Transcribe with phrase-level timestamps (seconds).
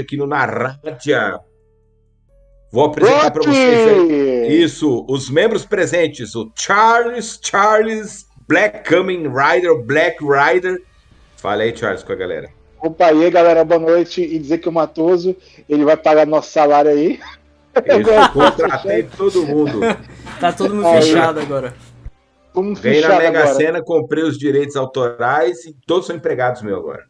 [0.00, 1.38] aqui no Narradia.
[2.72, 4.62] Vou apresentar para vocês aí.
[4.62, 10.82] Isso, os membros presentes, o Charles, Charles, Black Coming Rider, Black Rider.
[11.36, 12.48] Fala aí, Charles, com a galera.
[12.80, 14.22] Opa, aí, galera, boa noite.
[14.22, 15.36] E dizer que o Matoso,
[15.68, 17.20] ele vai pagar nosso salário aí.
[17.76, 19.80] Isso, contratei todo mundo.
[20.40, 21.74] tá todo mundo fechado agora.
[22.80, 27.06] Vem na Mega Sena, comprei os direitos autorais e todos são empregados meus agora.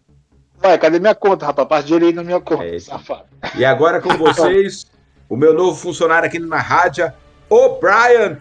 [0.64, 1.66] Ué, cadê minha conta, rapaz?
[1.66, 3.24] Parte direito na minha conta, é safado.
[3.56, 4.86] E agora com vocês,
[5.28, 7.12] o meu novo funcionário aqui na rádio,
[7.50, 8.38] o Brian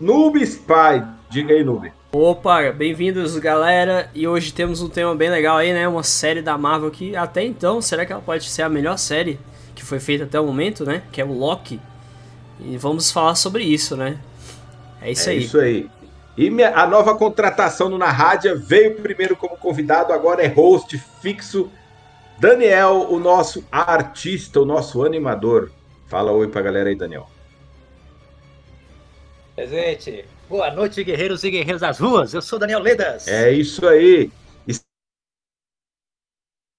[0.00, 1.04] Noob Spy.
[1.30, 1.92] Diga aí, Noob.
[2.12, 5.86] Opa, bem-vindos galera, e hoje temos um tema bem legal aí, né?
[5.86, 9.38] Uma série da Marvel que até então, será que ela pode ser a melhor série
[9.74, 11.02] que foi feita até o momento, né?
[11.12, 11.80] Que é o Loki.
[12.60, 14.18] E vamos falar sobre isso, né?
[15.00, 15.38] É isso é aí.
[15.38, 15.90] Isso aí.
[16.36, 20.98] E minha, a nova contratação no Na Rádio veio primeiro como convidado, agora é host
[21.22, 21.70] fixo.
[22.38, 25.70] Daniel, o nosso artista, o nosso animador.
[26.08, 27.28] Fala oi pra galera aí, Daniel.
[29.54, 30.24] Presente.
[30.48, 32.34] Boa noite, guerreiros e guerreiras das ruas.
[32.34, 33.28] Eu sou Daniel Ledas.
[33.28, 34.30] É isso aí.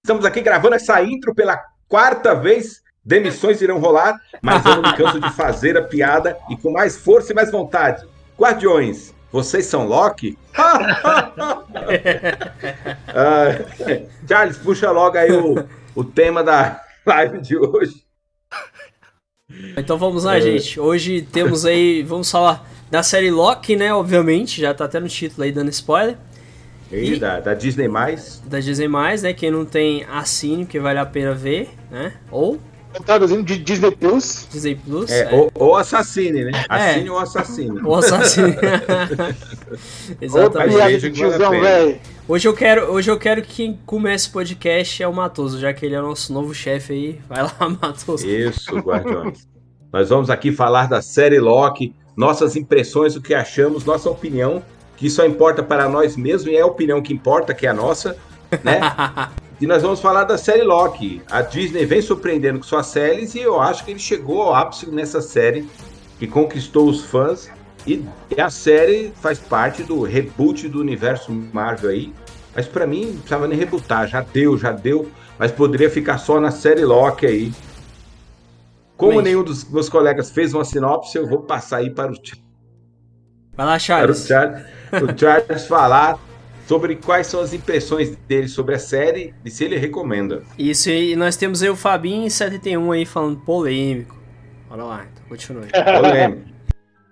[0.04, 1.58] Estamos aqui gravando essa intro pela
[1.88, 2.84] quarta vez.
[3.04, 6.98] Demissões irão rolar, mas eu não me canso de fazer a piada e com mais
[6.98, 8.06] força e mais vontade.
[8.38, 10.38] Guardiões, vocês são Loki?
[10.58, 11.68] uh,
[14.26, 18.06] Charles, puxa logo aí o, o tema da live de hoje.
[19.76, 20.42] Então vamos lá, é.
[20.42, 20.80] gente.
[20.80, 23.94] Hoje temos aí, vamos falar da série Loki, né?
[23.94, 26.18] Obviamente, já tá até no título aí dando spoiler.
[26.90, 27.90] E, e da, da, Disney+.
[28.46, 28.88] Da Disney+,
[29.22, 29.34] né?
[29.34, 32.14] Quem não tem, assine, que vale a pena ver, né?
[32.32, 32.58] Ou
[33.04, 34.48] traduzindo de Disney Plus.
[34.52, 35.12] Disney Plus.
[35.12, 35.36] É, é.
[35.36, 36.52] Ou, ou assassine, né?
[36.70, 36.92] É.
[36.92, 37.12] Assine é.
[37.12, 37.82] ou assassine.
[37.84, 38.56] Ou assassine.
[40.22, 41.12] Exatamente.
[41.12, 41.52] tiozão,
[42.28, 45.72] Hoje eu, quero, hoje eu quero que quem comece o podcast é o Matoso, já
[45.72, 47.20] que ele é o nosso novo chefe aí.
[47.30, 48.28] Vai lá, Matoso.
[48.28, 49.48] Isso, Guardiões.
[49.94, 54.64] Nós vamos aqui falar da série Loki, nossas impressões, o que achamos, nossa opinião,
[54.98, 57.74] que só importa para nós mesmos e é a opinião que importa, que é a
[57.74, 58.18] nossa,
[58.64, 58.82] né?
[59.60, 61.22] E nós vamos falar da série Loki.
[61.32, 64.90] A Disney vem surpreendendo com suas séries e eu acho que ele chegou ao ápice
[64.90, 65.70] nessa série
[66.20, 67.50] que conquistou os fãs.
[67.88, 68.04] E
[68.38, 72.14] a série faz parte do reboot do universo Marvel aí.
[72.54, 74.08] Mas para mim, não precisava nem rebootar.
[74.08, 75.10] Já deu, já deu.
[75.40, 77.54] Mas poderia ficar só na série Loki aí.
[78.98, 82.16] Como nenhum dos meus colegas fez uma sinopse, eu vou passar aí para o
[83.54, 84.26] Vai lá, Charles.
[84.28, 84.66] Para o Charles,
[85.02, 86.20] o Charles falar
[86.68, 90.44] sobre quais são as impressões dele sobre a série e se ele recomenda.
[90.58, 94.16] Isso, e nós temos aí o Fabinho 71 aí falando polêmico.
[94.70, 95.68] Olha lá, então continue.
[95.72, 96.50] Polêmico.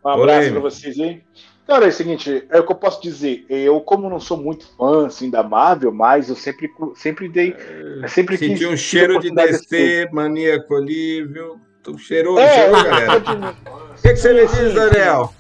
[0.04, 1.22] um abraço para vocês aí.
[1.66, 3.46] Cara, é o seguinte, é o que eu posso dizer.
[3.48, 7.56] Eu, como não sou muito fã assim, da Marvel, mas eu sempre, sempre dei.
[8.04, 11.58] É, sempre Senti quis, um cheiro de DC, maníaco ali, viu?
[11.82, 13.18] Tu cheirou, é, cheirou, galera.
[13.18, 15.34] O que, que você me diz, Daniel?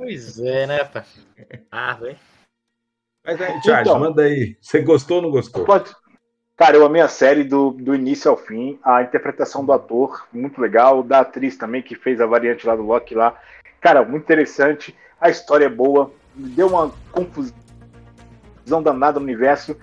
[0.00, 1.04] Pois é, né, pá?
[1.70, 2.16] Ah, velho.
[3.24, 4.56] Mas aí, Charles, então, manda aí.
[4.60, 5.64] Você gostou ou não gostou?
[5.64, 5.94] Pode...
[6.56, 8.78] Cara, eu amei a série do, do início ao fim.
[8.82, 11.02] A interpretação do ator, muito legal.
[11.02, 13.38] Da atriz também, que fez a variante lá do Loki lá.
[13.80, 14.94] Cara, muito interessante.
[15.20, 16.10] A história é boa.
[16.34, 17.52] Deu uma confusão
[18.82, 19.76] danada no universo.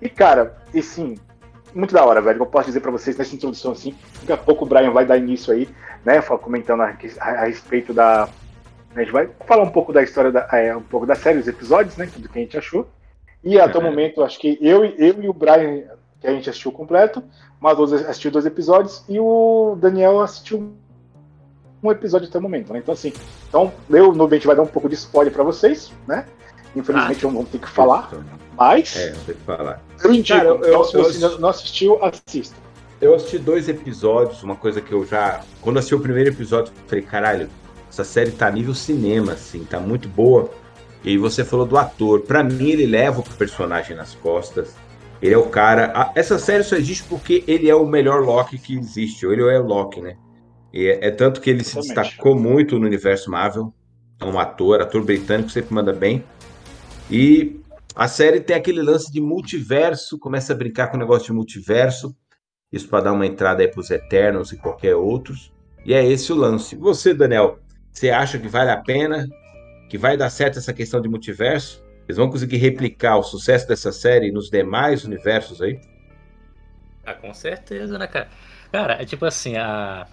[0.00, 1.16] E, cara, e sim,
[1.74, 2.42] muito da hora, velho.
[2.42, 3.96] Eu posso dizer para vocês nessa introdução assim.
[4.20, 5.68] Daqui a pouco o Brian vai dar início aí,
[6.04, 6.20] né?
[6.22, 8.28] Comentando a, a, a respeito da,
[8.96, 11.46] a gente vai falar um pouco da história, da, é, um pouco da série, os
[11.46, 12.08] episódios, né?
[12.16, 12.88] Do que a gente achou.
[13.44, 15.82] E até o momento, acho que eu, eu e o Brian,
[16.20, 17.20] que a gente assistiu completo,
[17.60, 20.72] o Madoso assistiu dois episódios e o Daniel assistiu
[21.82, 22.78] um episódio até o momento, né?
[22.78, 23.12] Então, assim,
[23.48, 26.26] então, eu, no a gente vai dar um pouco de spoiler para vocês, né?
[26.74, 28.10] Infelizmente, ah, eu não tenho que falar,
[28.56, 28.96] mas.
[28.96, 29.82] É, não tem que falar.
[30.02, 30.38] Eu indico.
[30.38, 32.56] Cara, eu, então, se você eu, não assistiu, assista.
[33.00, 35.42] Eu assisti dois episódios, uma coisa que eu já.
[35.60, 37.50] Quando assisti o primeiro episódio, eu falei, caralho,
[37.96, 40.50] essa série tá nível cinema, assim, tá muito boa.
[41.02, 42.20] E você falou do ator.
[42.20, 44.74] Para mim, ele leva o personagem nas costas.
[45.22, 46.12] Ele é o cara.
[46.14, 49.24] essa série só existe porque ele é o melhor Loki que existe.
[49.24, 50.16] Ou ele é o Loki, né?
[50.74, 51.88] E é, é tanto que ele Exatamente.
[51.88, 53.72] se destacou muito no universo Marvel.
[54.20, 56.22] É um ator, ator britânico, sempre manda bem.
[57.10, 57.60] E
[57.94, 62.14] a série tem aquele lance de multiverso, começa a brincar com o negócio de multiverso.
[62.70, 65.50] Isso para dar uma entrada aí pros Eternos e qualquer outros.
[65.84, 66.74] E é esse o lance.
[66.76, 67.60] Você, Daniel,
[67.96, 69.26] você acha que vale a pena?
[69.88, 71.82] Que vai dar certo essa questão de multiverso?
[72.06, 75.80] Eles vão conseguir replicar o sucesso dessa série nos demais universos aí?
[77.06, 78.28] Ah, com certeza, né, cara?
[78.70, 80.06] Cara, é tipo assim, a...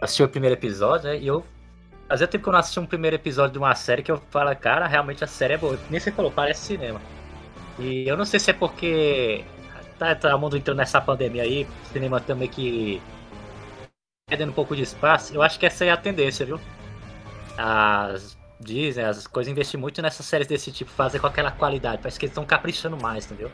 [0.00, 1.18] assisti o primeiro episódio, né?
[1.18, 1.46] E eu.
[2.08, 4.54] Fazia tempo que eu não assisti um primeiro episódio de uma série que eu falo,
[4.56, 5.78] cara, realmente a série é boa.
[5.88, 7.00] Nem você falou, parece cinema.
[7.78, 9.44] E eu não sei se é porque
[9.96, 13.00] tá, tá mundo entrando nessa pandemia aí, cinema também que
[14.28, 16.60] perdendo um pouco de espaço, eu acho que essa é a tendência, viu?
[17.56, 21.98] As Disney, as coisas investem muito nessas séries desse tipo, fazer com aquela qualidade.
[22.00, 23.50] Parece que eles estão caprichando mais, entendeu?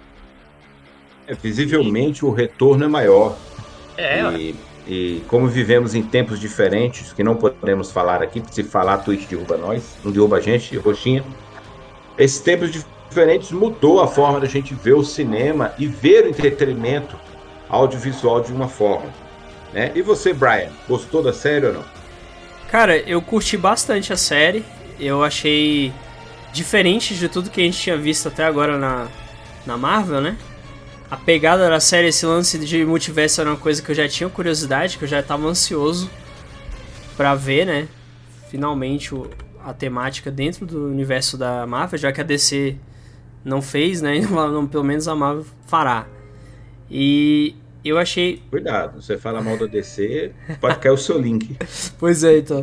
[1.27, 3.37] É, visivelmente o retorno é maior.
[3.97, 4.55] É, e,
[4.87, 9.27] e como vivemos em tempos diferentes, que não podemos falar aqui, porque se falar, Twitch
[9.29, 11.25] derruba nós, não derruba a gente, roxinha.
[12.17, 12.71] Esses tempos
[13.09, 17.17] diferentes mudou a forma da gente ver o cinema e ver o entretenimento
[17.69, 19.13] audiovisual de uma forma.
[19.73, 19.93] Né?
[19.95, 21.85] E você, Brian, gostou da série ou não?
[22.69, 24.63] Cara, eu curti bastante a série.
[25.01, 25.93] Eu achei
[26.53, 29.09] diferente de tudo que a gente tinha visto até agora na,
[29.65, 30.37] na Marvel, né?
[31.11, 34.29] A pegada da série, esse lance de multiverso era uma coisa que eu já tinha
[34.29, 36.11] curiosidade, que eu já estava ansioso
[37.17, 37.89] para ver, né?
[38.51, 39.31] Finalmente o,
[39.65, 42.77] a temática dentro do universo da Marvel, já que a DC
[43.43, 44.21] não fez, né?
[44.29, 46.07] Não, pelo menos a Marvel fará.
[46.91, 48.43] E eu achei.
[48.51, 51.57] Cuidado, você fala mal da DC, pode cair o seu link.
[51.99, 52.63] pois é, então.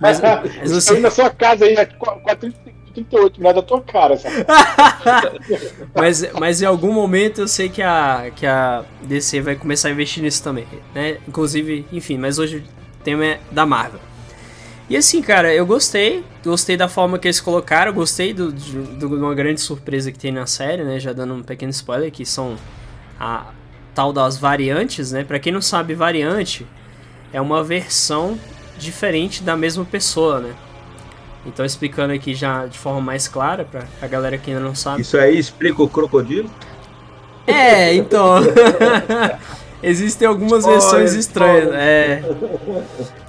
[0.00, 0.98] Mas, mas você...
[0.98, 4.36] Na sua casa aí, com a 38, não é da tua cara, sabe?
[5.94, 9.90] mas, mas em algum momento eu sei que a, que a DC vai começar a
[9.90, 11.18] investir nisso também, né?
[11.26, 14.00] Inclusive, enfim, mas hoje o tema é da Marvel.
[14.88, 19.04] E assim, cara, eu gostei, gostei da forma que eles colocaram, gostei do, de, de
[19.04, 20.98] uma grande surpresa que tem na série, né?
[20.98, 22.56] Já dando um pequeno spoiler, que são
[23.20, 23.52] a
[23.98, 25.24] tal das variantes, né?
[25.24, 26.64] Pra quem não sabe, variante
[27.32, 28.38] é uma versão
[28.78, 30.54] diferente da mesma pessoa, né?
[31.44, 35.02] Então explicando aqui já de forma mais clara pra a galera que ainda não sabe.
[35.02, 36.48] Isso aí explica o crocodilo?
[37.44, 38.36] É, então.
[39.82, 41.70] Existem algumas versões estranhas.
[41.72, 42.22] É,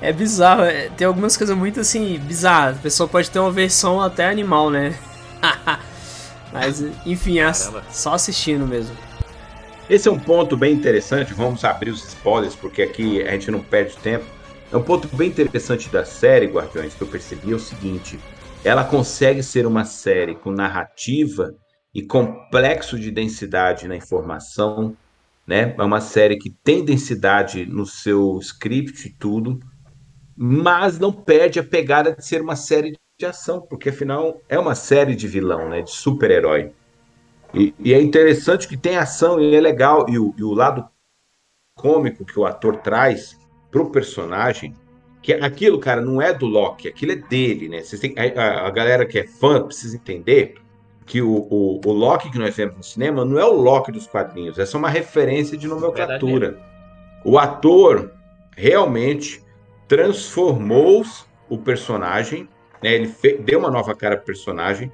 [0.01, 0.63] é bizarro.
[0.63, 2.77] É, tem algumas coisas muito assim, bizarras.
[2.77, 4.94] A pessoa pode ter uma versão até animal, né?
[6.54, 9.08] Mas, enfim, é só assistindo mesmo.
[9.89, 11.33] Esse é um ponto bem interessante.
[11.33, 14.25] Vamos abrir os spoilers, porque aqui a gente não perde tempo.
[14.71, 18.19] É um ponto bem interessante da série Guardiões que eu percebi é o seguinte:
[18.63, 21.56] ela consegue ser uma série com narrativa
[21.91, 24.95] e complexo de densidade na informação,
[25.47, 25.74] né?
[25.75, 29.57] É uma série que tem densidade no seu script e tudo,
[30.38, 34.75] mas não perde a pegada de ser uma série de ação, porque afinal é uma
[34.75, 35.81] série de vilão, né?
[35.81, 36.71] De super-herói.
[37.54, 40.06] E, e, é interessante que tem ação e é legal.
[40.10, 40.88] E o, e o lado
[41.75, 43.38] cômico que o ator traz
[43.72, 44.74] pro personagem,
[45.22, 47.81] que aquilo, cara, não é do Loki, aquilo é dele, né?
[48.36, 50.56] A, a galera que é fã precisa entender
[51.06, 54.06] que o, o, o, Loki que nós vemos no cinema não é o Loki dos
[54.06, 56.60] quadrinhos, é só uma referência de nomenclatura.
[57.25, 58.12] O ator
[58.56, 59.44] realmente
[59.88, 61.04] transformou
[61.50, 62.48] o personagem,
[62.81, 62.94] né?
[62.94, 64.92] ele deu uma nova cara pro personagem,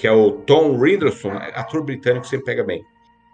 [0.00, 2.82] que é o Tom Riddleson, ator britânico sempre pega bem.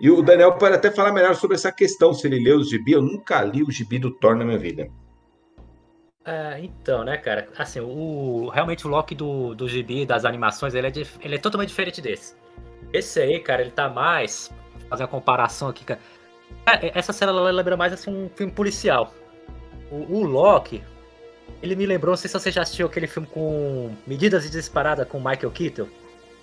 [0.00, 2.92] E o Daniel pode até falar melhor sobre essa questão, se ele leu os gibi.
[2.92, 4.90] Eu nunca li o gibi do Thor na minha vida.
[6.24, 7.48] É, então, né, cara?
[7.56, 11.68] Assim, o, realmente o Loki do, do gibi, das animações, ele é, ele é totalmente
[11.68, 12.34] diferente desse.
[12.92, 14.52] Esse aí, cara, ele tá mais.
[14.90, 16.00] Fazer uma comparação aqui, cara.
[16.66, 19.14] É, essa cena lembra mais assim, um filme policial.
[19.90, 20.82] O, o, Loki,
[21.62, 25.06] ele me lembrou, não sei se você já assistiu aquele filme com Medidas de Disparada
[25.06, 25.86] com Michael Keaton.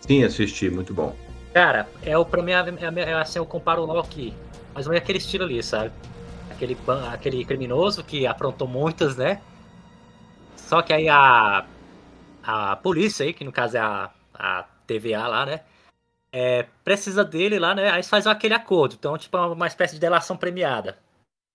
[0.07, 1.15] Sim, assisti, muito bom.
[1.53, 4.33] Cara, é o, pra mim, é, é, assim, eu comparo o Loki,
[4.73, 5.94] mas não é aquele estilo ali, sabe?
[6.51, 6.77] Aquele,
[7.09, 9.41] aquele criminoso que aprontou muitas, né?
[10.57, 11.65] Só que aí a,
[12.43, 15.62] a polícia aí, que no caso é a, a TVA lá, né?
[16.33, 17.89] É, precisa dele lá, né?
[17.89, 18.95] Aí faz aquele acordo.
[18.95, 20.98] Então, tipo, é uma espécie de delação premiada.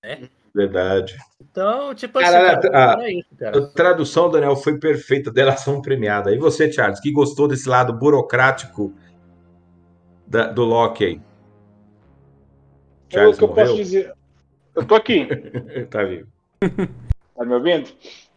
[0.02, 0.30] Né?
[0.58, 1.16] Verdade.
[1.40, 3.58] Então, tipo assim, cara, cara, a, isso, cara.
[3.58, 6.34] a, tradução, Daniel, foi perfeita, delação premiada.
[6.34, 8.92] E você, Charles, que gostou desse lado burocrático
[10.26, 11.20] da, do Loki aí?
[13.08, 14.12] Charles eu, que eu posso dizer.
[14.74, 15.28] Eu tô aqui.
[15.88, 16.26] tá vivo.
[17.38, 17.88] Tá me ouvindo?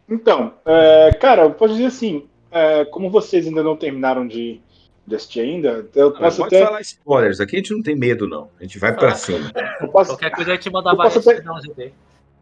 [0.08, 4.60] Então, é, cara, eu posso dizer assim, é, como vocês ainda não terminaram de,
[5.04, 6.64] de assistir ainda, eu ah, posso pode até...
[6.64, 9.50] falar spoilers, aqui a gente não tem medo não, a gente vai pra cima.
[9.90, 10.12] Posso...
[10.12, 11.42] Qualquer coisa a gente manda várias até...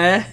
[0.01, 0.25] É.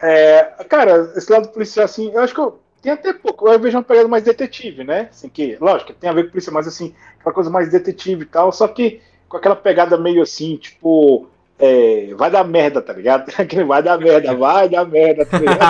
[0.02, 0.64] é.
[0.68, 3.84] Cara, esse lado policial, assim, eu acho que eu tem até pouco, eu vejo uma
[3.84, 5.08] pegada mais detetive, né?
[5.10, 8.26] Assim, que, lógico, tem a ver com polícia, mas assim, aquela coisa mais detetive e
[8.26, 13.30] tal, só que com aquela pegada meio assim, tipo, é, vai dar merda, tá ligado?
[13.66, 15.60] vai dar merda, vai dar merda, tá ligado?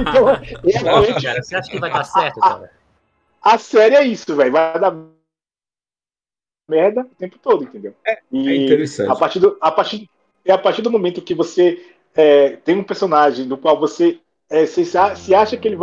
[0.00, 2.70] Então, realmente, cara, você acha que vai dar certo, cara?
[3.42, 4.52] A, a série é isso, velho.
[4.52, 4.96] Vai dar
[6.68, 7.94] merda o tempo todo, entendeu?
[8.06, 9.10] É, e é interessante.
[9.10, 10.08] A partir, do, a, partir,
[10.50, 11.78] é a partir do momento que você
[12.14, 14.18] é, tem um personagem no qual você
[14.50, 15.78] é, se, se acha que ele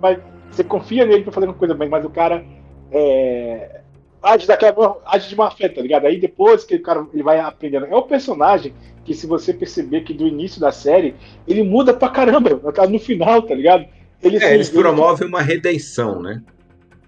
[0.00, 0.20] vai.
[0.50, 2.44] Você confia nele pra fazer uma coisa bem, mas o cara
[2.90, 3.80] é,
[4.22, 6.06] age daquela age de má fé, tá ligado?
[6.06, 7.86] Aí depois que o cara ele vai aprendendo.
[7.86, 11.14] É o personagem que, se você perceber que do início da série,
[11.48, 12.60] ele muda pra caramba.
[12.88, 13.86] No final, tá ligado?
[14.22, 16.42] Ele, é, eles promovem uma redenção, né?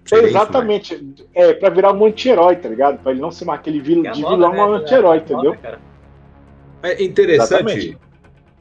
[0.03, 0.93] Seria exatamente.
[0.93, 3.01] Isso, é, pra virar um anti-herói, tá ligado?
[3.01, 4.63] Pra ele não ser aquele vil, é de vilão né?
[4.63, 5.55] um anti-herói, é entendeu?
[6.83, 7.97] É interessante, exatamente.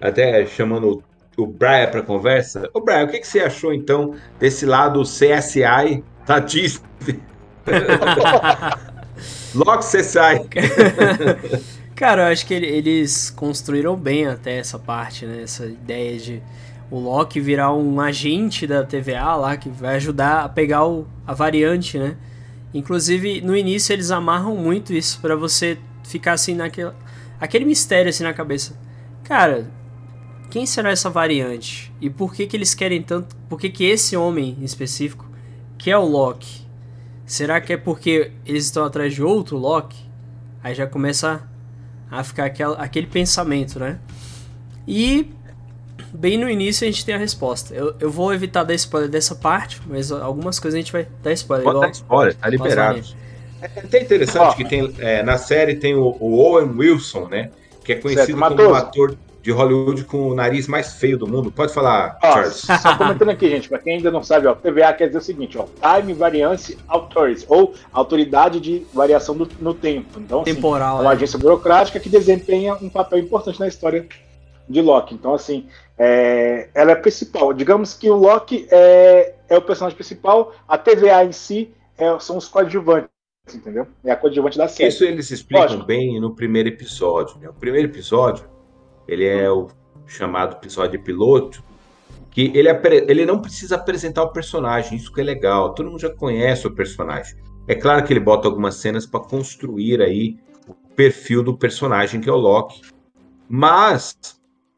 [0.00, 1.02] até chamando
[1.36, 2.68] o Brian pra conversa.
[2.72, 7.20] Ô, Brian, o que, que você achou então desse lado CSI da Disney?
[9.54, 10.44] Logo CSI.
[11.94, 15.42] Cara, eu acho que eles construíram bem até essa parte, né?
[15.42, 16.42] Essa ideia de
[16.90, 21.32] o Loki virar um agente da TVA lá que vai ajudar a pegar o, a
[21.32, 22.16] variante, né?
[22.72, 26.90] Inclusive, no início eles amarram muito isso para você ficar assim naquele
[27.44, 28.76] aquele mistério assim na cabeça.
[29.22, 29.70] Cara,
[30.50, 31.92] quem será essa variante?
[32.00, 33.36] E por que que eles querem tanto?
[33.48, 35.28] Por que que esse homem em específico
[35.76, 36.64] que é o Loki?
[37.26, 40.04] Será que é porque eles estão atrás de outro Loki?
[40.62, 41.46] Aí já começa
[42.10, 43.98] a ficar aquela, aquele pensamento, né?
[44.86, 45.30] E
[46.12, 47.74] bem no início a gente tem a resposta.
[47.74, 51.32] Eu, eu vou evitar dar spoiler dessa parte, mas algumas coisas a gente vai dar
[51.32, 51.64] spoiler.
[51.64, 53.02] Pode dar spoiler, tá liberado.
[53.74, 54.56] É até interessante oh.
[54.56, 57.50] que tem, é, na série tem o, o, Owen Wilson, né?
[57.82, 61.26] Que é conhecido certo, como um ator de Hollywood com o nariz mais feio do
[61.26, 61.52] mundo.
[61.52, 62.62] Pode falar, ó, Charles.
[62.80, 65.58] Só comentando aqui, gente, para quem ainda não sabe, ó, TVA quer dizer o seguinte,
[65.58, 70.18] ó, Time Variance Authority, ou Autoridade de Variação do, no Tempo.
[70.18, 71.14] Então, assim, Temporal, é uma é.
[71.14, 74.06] agência burocrática que desempenha um papel importante na história
[74.66, 75.14] de Loki.
[75.14, 75.66] Então, assim,
[75.98, 77.52] é, ela é principal.
[77.52, 82.36] Digamos que o Loki é, é o personagem principal, a TVA em si é, são
[82.36, 83.13] os coadjuvantes
[83.52, 83.86] entendeu?
[84.04, 84.88] É a coadjuvante da série.
[84.88, 85.84] Isso eles explicam Lógico.
[85.84, 87.38] bem no primeiro episódio.
[87.38, 87.48] Né?
[87.48, 88.48] O primeiro episódio
[89.06, 89.68] ele é o
[90.06, 91.62] chamado episódio piloto,
[92.30, 92.68] que ele,
[93.08, 96.74] ele não precisa apresentar o personagem, isso que é legal, todo mundo já conhece o
[96.74, 97.36] personagem.
[97.66, 100.36] É claro que ele bota algumas cenas para construir aí
[100.68, 102.82] o perfil do personagem que é o Loki,
[103.48, 104.16] mas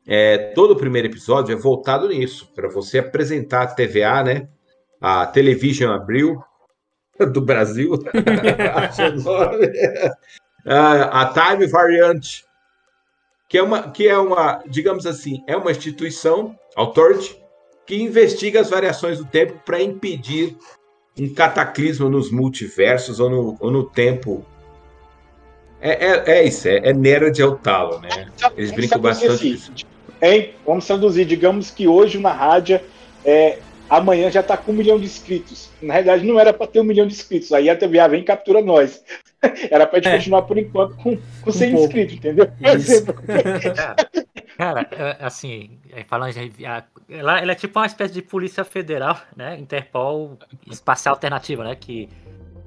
[0.07, 4.49] é, todo o primeiro episódio é voltado nisso, para você apresentar a TVA, né?
[5.01, 6.41] A Television Abril
[7.33, 7.93] do Brasil,
[10.65, 12.47] a Time Variant
[13.49, 17.37] que é uma, que é uma, digamos assim, é uma instituição, authority,
[17.87, 20.57] que investiga as variações do tempo para impedir
[21.19, 24.45] um cataclismo nos multiversos ou no, ou no tempo.
[25.81, 28.29] É, é, é isso, é, é nerd ao talo, né?
[28.57, 29.55] Eles brincam bastante.
[29.55, 29.87] Assim,
[30.21, 30.55] hein?
[30.67, 32.81] Vamos traduzir, digamos que hoje na rádio
[33.25, 35.71] é, amanhã já está com um milhão de inscritos.
[35.81, 37.53] Na realidade, não era para ter um milhão de inscritos.
[37.53, 39.03] Aí a TVA vem e captura nós.
[39.71, 40.17] Era pra gente é.
[40.17, 42.47] continuar por enquanto com, com 100 um inscritos, entendeu?
[42.47, 43.95] cara,
[44.57, 49.21] cara, é, assim, é, falando de, ela, ela, é tipo uma espécie de polícia federal,
[49.37, 49.57] né?
[49.59, 50.39] Interpol
[50.71, 51.77] espacial alternativa, né?
[51.77, 52.09] Que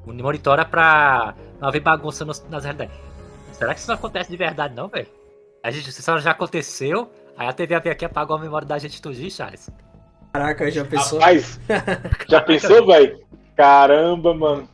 [0.06, 2.96] monitora pra não haver bagunça nos, nas realidades.
[3.52, 5.08] Será que isso não acontece de verdade, não, velho?
[5.62, 8.78] A gente, isso já aconteceu, aí a TV veio aqui e apagou a memória da
[8.78, 9.70] gente tudinho, Charles.
[10.32, 11.20] Caraca, já pensou?
[11.20, 11.60] Rapaz,
[12.28, 13.20] já pensou, velho?
[13.56, 14.70] Caramba, mano.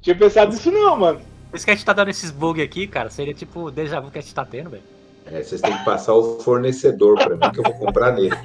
[0.00, 1.20] Tinha pensado nisso não, mano.
[1.50, 3.08] Por isso que a gente tá dando esses bugs aqui, cara.
[3.08, 4.82] Seria tipo o déjà vu que a gente tá tendo, velho.
[5.26, 8.30] É, vocês têm que passar o fornecedor para mim que eu vou comprar nele.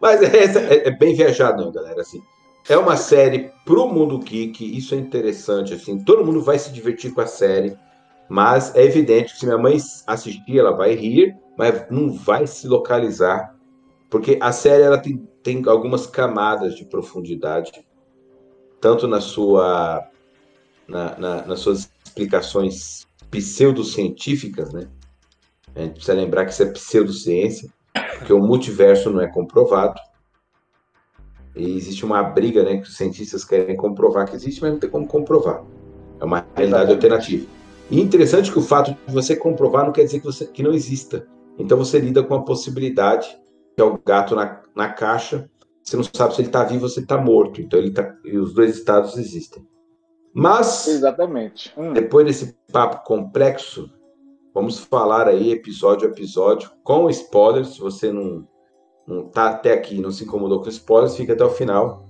[0.00, 2.00] Mas é, é, é, bem viajado, não, galera.
[2.00, 2.22] Assim,
[2.68, 5.72] é uma série pro mundo geek, isso é interessante.
[5.72, 7.76] Assim, todo mundo vai se divertir com a série,
[8.28, 12.66] mas é evidente que se minha mãe assistir, ela vai rir, mas não vai se
[12.66, 13.54] localizar,
[14.08, 17.72] porque a série ela tem tem algumas camadas de profundidade,
[18.80, 20.06] tanto na sua,
[20.86, 24.88] na, na, nas suas explicações pseudocientíficas, né?
[25.74, 27.72] A gente precisa lembrar que isso é pseudociência,
[28.18, 29.98] porque o multiverso não é comprovado.
[31.56, 34.90] E existe uma briga, né, que os cientistas querem comprovar que existe, mas não tem
[34.90, 35.64] como comprovar.
[36.20, 37.46] É uma realidade alternativa.
[37.90, 40.72] E interessante que o fato de você comprovar não quer dizer que, você, que não
[40.72, 41.26] exista.
[41.58, 43.38] Então você lida com a possibilidade
[43.74, 45.48] que é o gato na, na caixa,
[45.84, 47.60] você não sabe se ele está vivo ou se ele está morto.
[47.60, 49.64] Então ele tá, e os dois estados existem.
[50.34, 51.72] Mas exatamente.
[51.76, 51.92] Hum.
[51.92, 53.88] Depois desse papo complexo,
[54.52, 57.74] vamos falar aí episódio a episódio com spoilers.
[57.74, 58.46] Se você não
[59.06, 62.07] não tá até aqui, não se incomodou com spoilers, fica até o final.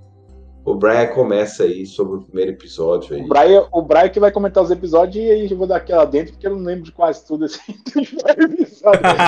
[0.69, 3.17] O Brian começa aí sobre o primeiro episódio.
[3.17, 3.23] Aí.
[3.23, 6.05] O, Brian, o Brian que vai comentar os episódios e aí eu vou dar aquela
[6.05, 7.75] dentro, porque eu não lembro de quase tudo assim.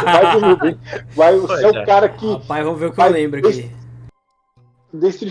[0.04, 0.80] vai comigo,
[1.16, 2.30] Vai, você é o cara que.
[2.30, 3.70] Rapaz, vamos ver o que vai, eu lembro aqui.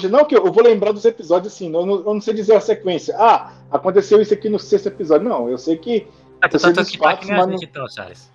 [0.10, 2.62] Não, que eu vou lembrar dos episódios assim, eu não, eu não sei dizer a
[2.62, 3.16] sequência.
[3.16, 5.30] Ah, aconteceu isso aqui no sexto episódio.
[5.30, 6.08] Não, eu sei que.
[6.42, 7.56] Ah, eu sei dos fatos, mas não...
[7.62, 8.32] então, Charles.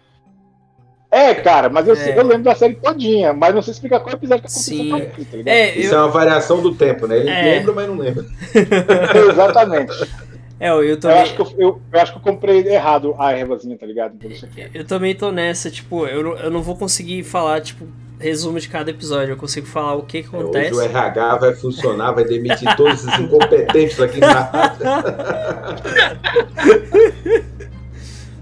[1.17, 2.19] É, cara, mas eu, É.
[2.19, 4.89] eu lembro da série todinha, mas não sei explicar qual episódio que aconteceu Sim.
[4.89, 5.55] pra mim, tá ligado?
[5.55, 7.19] É, Isso é eu, uma variação do tempo, né?
[7.19, 7.43] Ele É.
[7.43, 8.25] lembra, mas não lembra.
[9.31, 10.11] Exatamente.
[10.59, 11.19] é, eu Eu também.
[11.19, 14.17] acho, que eu, eu, eu acho que eu comprei errado a ervazinha, tá ligado?
[14.19, 14.69] Por isso aqui.
[14.75, 17.87] Eu também tô nessa, tipo, eu, não- eu não vou conseguir falar, tipo,
[18.19, 19.33] resumo de cada episódio.
[19.35, 20.73] Eu consigo falar o que, É, Hoje acontece.
[20.75, 24.85] o RH vai funcionar, vai demitir todos esses incompetentes aqui na rádio.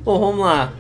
[0.05, 0.73] Bom, vamos lá.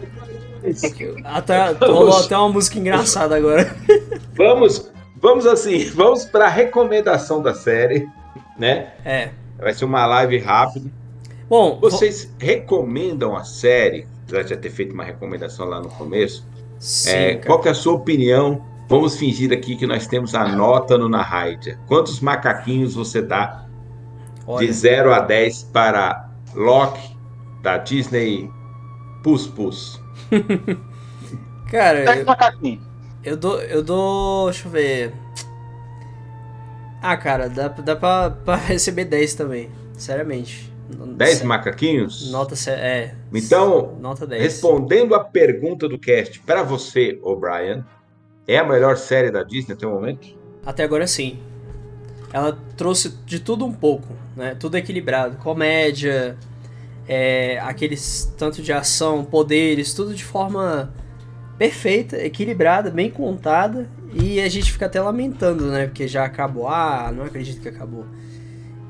[1.24, 3.74] Até, rolou até uma música engraçada agora.
[4.34, 4.90] Vamos,
[5.20, 8.08] vamos assim, vamos para a recomendação da série,
[8.58, 8.94] né?
[9.04, 9.28] É.
[9.58, 10.90] Vai ser uma live rápida.
[11.48, 14.06] Bom, vo- Vocês recomendam a série?
[14.26, 16.46] Já já ter feito uma recomendação lá no começo.
[16.78, 18.64] Sim, É, qual que é a sua opinião?
[18.88, 21.78] Vamos fingir aqui que nós temos a nota no Narraida.
[21.86, 23.66] Quantos macaquinhos você dá
[24.46, 27.16] Olha, de 0 a 10 para Loki
[27.62, 28.50] da Disney
[29.22, 30.01] Pus Pus?
[31.70, 32.26] cara, eu,
[33.24, 33.60] eu dou.
[33.62, 34.50] Eu dou.
[34.50, 35.12] Deixa eu ver.
[37.00, 39.70] Ah, cara, dá, dá pra, pra receber 10 também.
[39.96, 40.72] Seriamente.
[40.88, 42.30] 10 Sé- macaquinhos?
[42.30, 42.54] Nota.
[42.70, 43.14] É.
[43.32, 44.42] Então, Nota 10.
[44.42, 47.84] Respondendo a pergunta do cast, para você, O'Brien,
[48.46, 50.28] é a melhor série da Disney até o momento?
[50.64, 51.38] Até agora sim.
[52.32, 54.54] Ela trouxe de tudo um pouco, né?
[54.58, 55.36] Tudo equilibrado.
[55.38, 56.36] Comédia,
[57.08, 60.92] é, aqueles tanto de ação, poderes, tudo de forma
[61.58, 63.88] perfeita, equilibrada, bem contada.
[64.14, 65.86] E a gente fica até lamentando, né?
[65.86, 66.68] Porque já acabou.
[66.68, 68.04] Ah, não acredito que acabou.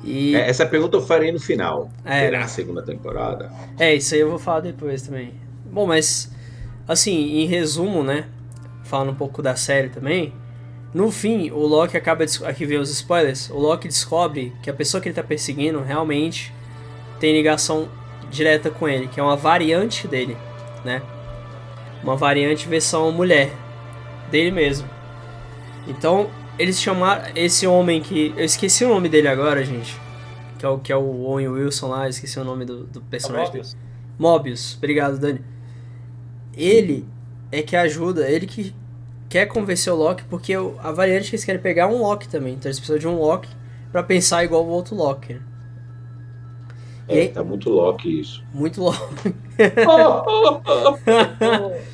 [0.04, 1.90] E É, essa pergunta eu farei no final.
[2.04, 2.44] É, Terá né?
[2.44, 3.52] a segunda temporada?
[3.78, 5.34] É, isso aí eu vou falar depois também.
[5.70, 6.30] Bom, mas
[6.88, 8.26] assim, em resumo, né?
[8.82, 10.32] Falando um pouco da série também.
[10.92, 12.24] No fim, o Loki acaba.
[12.26, 13.48] des- Aqui vem os spoilers.
[13.48, 16.52] O Loki descobre que a pessoa que ele tá perseguindo realmente
[17.20, 17.88] tem ligação
[18.32, 20.36] direta com ele, que é uma variante dele,
[20.84, 21.02] né?
[22.02, 23.52] Uma variante versão mulher
[24.30, 24.88] dele mesmo.
[25.86, 28.34] Então, eles chamaram esse homem que.
[28.36, 29.96] Eu esqueci o nome dele agora, gente.
[30.58, 33.52] Que é o, que é o Owen Wilson lá, esqueci o nome do, do personagem
[33.52, 33.64] dele.
[33.64, 33.76] Mobius.
[34.18, 35.44] Mobius, obrigado, Dani.
[36.56, 37.06] Ele
[37.50, 38.74] é que ajuda, ele que
[39.28, 42.54] quer convencer o Loki, porque a variante que eles querem pegar é um Loki também.
[42.54, 43.48] Então eles precisam de um Loki
[43.90, 45.34] pra pensar igual o outro Loki.
[45.34, 45.40] né?
[47.12, 48.42] E É, aí- tá muito Loki isso.
[48.52, 49.34] Muito Loki.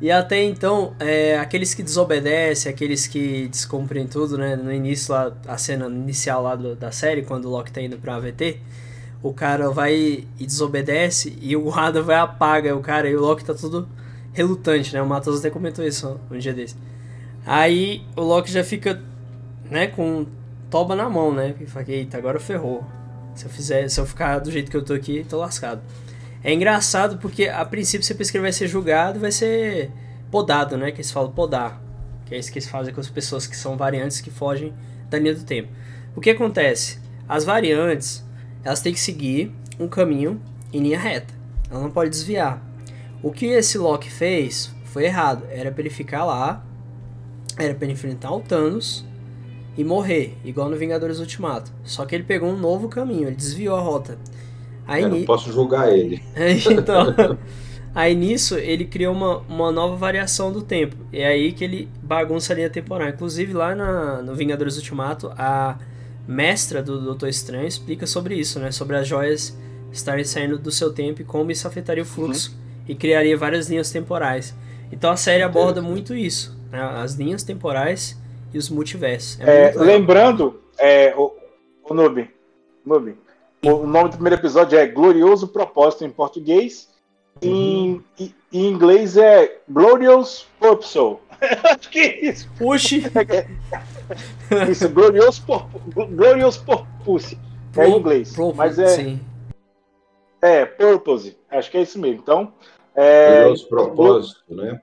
[0.00, 4.54] E até então, é, aqueles que desobedecem, aqueles que descumprem tudo, né?
[4.54, 7.96] No início lá, a cena inicial lá do- da série, quando o Loki tá indo
[7.96, 8.58] pra AVT,
[9.22, 13.20] o cara vai e desobedece e o guarda vai e apaga o cara e o
[13.20, 13.88] Loki tá tudo
[14.32, 15.00] relutante, né?
[15.00, 16.74] O Matheus até comentou isso um dia desse.
[17.46, 19.00] Aí o Loki já fica,
[19.70, 20.26] né, com
[20.68, 21.50] toba na mão, né?
[21.50, 22.84] Porque fala, eita, agora ferrou.
[23.34, 25.82] Se eu fizer, se eu ficar do jeito que eu tô aqui, tô lascado.
[26.42, 29.90] É engraçado porque a princípio você pensa que ele vai ser julgado, vai ser
[30.30, 30.90] podado, né?
[30.90, 31.82] Que eles falam podar.
[32.26, 34.72] Que é isso que eles fazem com as pessoas que são variantes que fogem
[35.08, 35.70] da linha do tempo.
[36.14, 37.00] O que acontece?
[37.28, 38.24] As variantes,
[38.62, 40.40] elas têm que seguir um caminho
[40.72, 41.32] em linha reta.
[41.70, 42.62] Ela não pode desviar.
[43.22, 45.46] O que esse Loki fez foi errado.
[45.50, 46.64] Era pra ele ficar lá,
[47.58, 49.04] era pra ele enfrentar o Thanos
[49.76, 51.72] e morrer, igual no Vingadores Ultimato.
[51.82, 54.18] Só que ele pegou um novo caminho, ele desviou a rota.
[54.86, 56.22] Aí, Eu não posso julgar ele.
[56.70, 57.14] então,
[57.94, 60.96] aí nisso ele criou uma, uma nova variação do tempo.
[61.12, 63.08] E é aí que ele bagunça a linha temporal.
[63.08, 65.78] Inclusive lá na, no Vingadores Ultimato, a
[66.26, 68.70] mestra do Doutor Estranho explica sobre isso, né?
[68.70, 69.58] Sobre as joias
[69.92, 72.56] estarem saindo do seu tempo e como isso afetaria o fluxo
[72.88, 74.54] e criaria várias linhas temporais.
[74.92, 76.80] Então a série aborda muito isso, né?
[76.80, 78.20] As linhas temporais
[78.54, 79.38] e os multiversos.
[79.40, 81.34] É É, lembrando, é, o,
[81.90, 82.30] o Noob,
[82.86, 83.16] Noob,
[83.64, 86.88] o nome do primeiro episódio é Glorioso Propósito em português.
[87.42, 90.98] Em, em, em inglês é Glorious Purpose.
[91.64, 92.48] Acho que é isso.
[92.56, 93.02] Puxe,
[94.70, 97.36] Isso, Glorious, Pur- Glorious Purpose.
[97.76, 98.32] É em inglês.
[98.32, 99.20] Pro- mas é, sim.
[100.40, 101.36] é Purpose.
[101.50, 102.20] Acho que é isso mesmo.
[102.22, 102.52] Então,
[102.94, 104.80] é, Pelos propósitos, né?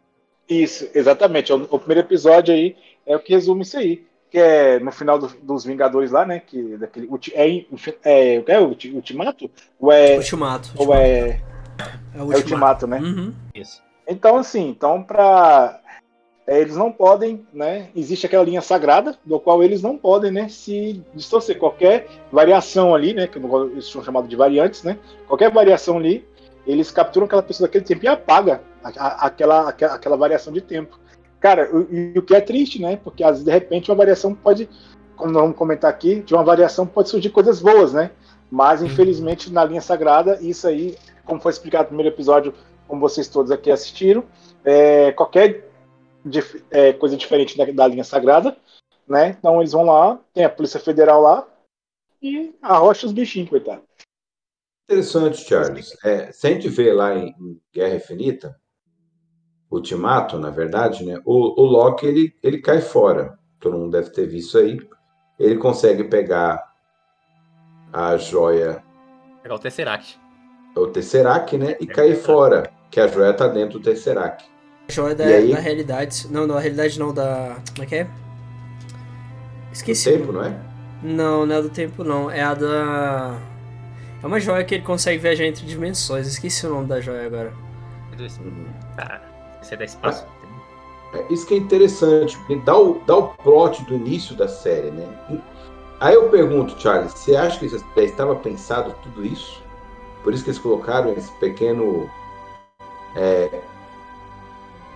[0.50, 1.54] Isso, exatamente.
[1.54, 4.06] O, o primeiro episódio aí é o que resume isso aí.
[4.30, 6.40] Que é no final do- dos Vingadores lá, né?
[6.40, 7.66] Que daquele, ulti- é,
[8.04, 9.52] é, o que é o ulti- Ultimato?
[9.80, 10.72] Ou é, Ultimato.
[10.78, 11.42] ou é,
[12.16, 13.00] É é Ultimato, né?
[13.00, 13.34] Uhum.
[13.54, 13.82] Isso.
[14.08, 15.80] Então, assim, então para
[16.48, 17.90] eles não podem, né?
[17.96, 20.48] Existe aquela linha sagrada, do qual eles não podem, né?
[20.50, 23.28] Se distorcer qualquer variação ali, né?
[23.28, 24.98] Que eles são chamados de variantes, né?
[25.28, 26.26] Qualquer variação ali,
[26.66, 30.62] eles capturam aquela pessoa daquele tempo e apaga a- a- aquela, aquela, aquela variação de
[30.62, 31.00] tempo.
[31.42, 32.96] Cara, o- e o que é triste, né?
[32.96, 34.70] Porque às vezes, de repente, uma variação pode,
[35.18, 38.12] como nós vamos comentar aqui, de uma variação pode surgir coisas boas, né?
[38.50, 42.54] Mas, infelizmente, na linha sagrada, isso aí como foi explicado no primeiro episódio,
[42.88, 44.24] como vocês todos aqui assistiram.
[44.64, 45.70] É, qualquer
[46.26, 48.56] dif é, coisa diferente da, da, linha sagrada,
[49.08, 49.30] né?
[49.40, 51.48] Então eles vão lá, tem a Polícia Federal lá
[52.22, 53.82] e arrocha os bichinhos, coitado.
[54.90, 55.98] Interessante, Charles.
[56.04, 57.34] É, se a gente vê lá em
[57.74, 58.60] Guerra Infinita,
[59.72, 61.22] Ultimato, na verdade, né?
[61.24, 63.40] O, o Loki ele, ele cai fora.
[63.58, 64.78] Todo mundo deve ter visto aí.
[65.40, 66.72] Ele consegue pegar
[67.94, 68.84] a joia.
[69.42, 70.20] Pegar o Tesseract.
[70.76, 71.78] O Tesseract, né?
[71.80, 72.70] E é cair fora.
[72.90, 74.46] Que a joia tá dentro do Tesseract.
[74.90, 75.54] A joia da, aí...
[75.54, 76.28] da realidade.
[76.30, 77.56] Não, da realidade não, da.
[77.74, 78.08] Como é que é?
[79.72, 80.12] Esqueci.
[80.12, 80.60] Do tempo, não é?
[81.02, 82.30] Não, não é do tempo, não.
[82.30, 83.40] É a da.
[84.22, 86.28] É uma joia que ele consegue viajar entre dimensões.
[86.28, 87.54] Esqueci o nome da joia agora.
[88.12, 89.31] Cara, esse
[89.70, 90.26] é da espaço.
[91.14, 94.92] É, isso que é interessante, porque dá o, dá o plot do início da série,
[94.92, 95.08] né?
[96.00, 99.62] Aí eu pergunto, Charles, você acha que já estava pensado tudo isso?
[100.24, 102.10] Por isso que eles colocaram esse pequeno
[103.16, 103.62] é,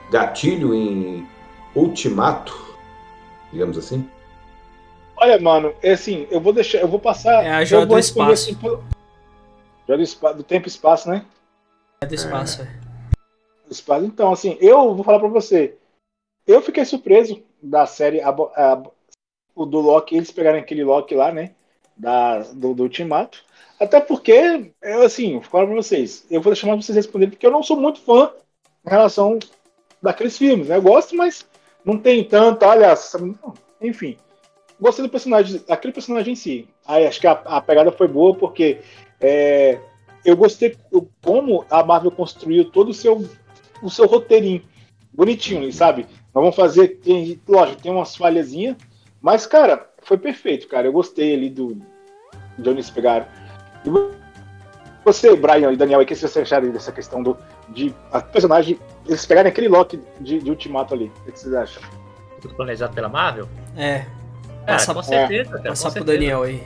[0.10, 1.28] gatilho em
[1.76, 2.56] ultimato,
[3.52, 4.10] digamos assim?
[5.18, 7.44] Olha, mano, é assim, eu vou deixar, eu vou passar.
[7.44, 8.52] É a joia do espaço.
[8.52, 11.26] Assim, joia do, espaço, do tempo e espaço, né?
[12.02, 12.85] É do espaço, é.
[14.04, 15.78] Então, assim, eu vou falar pra você.
[16.46, 18.84] Eu fiquei surpreso da série a, a,
[19.56, 21.56] o do Loki, eles pegaram aquele Loki lá, né?
[21.98, 23.44] Da, do, do Ultimato.
[23.80, 26.26] Até porque, eu assim, vou falar pra vocês.
[26.30, 28.32] Eu vou deixar mais vocês responderem, porque eu não sou muito fã
[28.86, 29.40] em relação
[30.02, 30.78] daqueles filmes, né?
[30.78, 31.46] Eu gosto, mas
[31.84, 32.94] não tem tanto, olha,
[33.82, 34.18] enfim.
[34.80, 36.68] Gostei do personagem, aquele personagem em si.
[36.86, 38.80] Aí acho que a, a pegada foi boa, porque
[39.20, 39.80] é,
[40.24, 40.76] eu gostei
[41.24, 43.24] como a Marvel construiu todo o seu,
[43.82, 44.62] o seu roteirinho.
[45.14, 46.04] Bonitinho, sabe?
[46.34, 48.76] Nós vamos fazer, tem, lógico, tem umas falhazinhas,
[49.22, 50.88] mas, cara, foi perfeito, cara.
[50.88, 51.76] Eu gostei ali do
[52.58, 53.26] de onde eles pegaram.
[53.86, 53.90] E
[55.04, 57.38] você, Brian e Daniel, o que vocês acharam dessa questão do
[57.70, 61.12] de a personagem, eles pegarem aquele Loki de, de Ultimato ali?
[61.28, 61.82] O que vocês acham?
[62.42, 63.48] Tudo planejado pela Marvel?
[63.78, 64.06] É.
[64.66, 65.54] Passa, com certeza, é.
[65.58, 66.64] cara, Passa pro Daniel aí.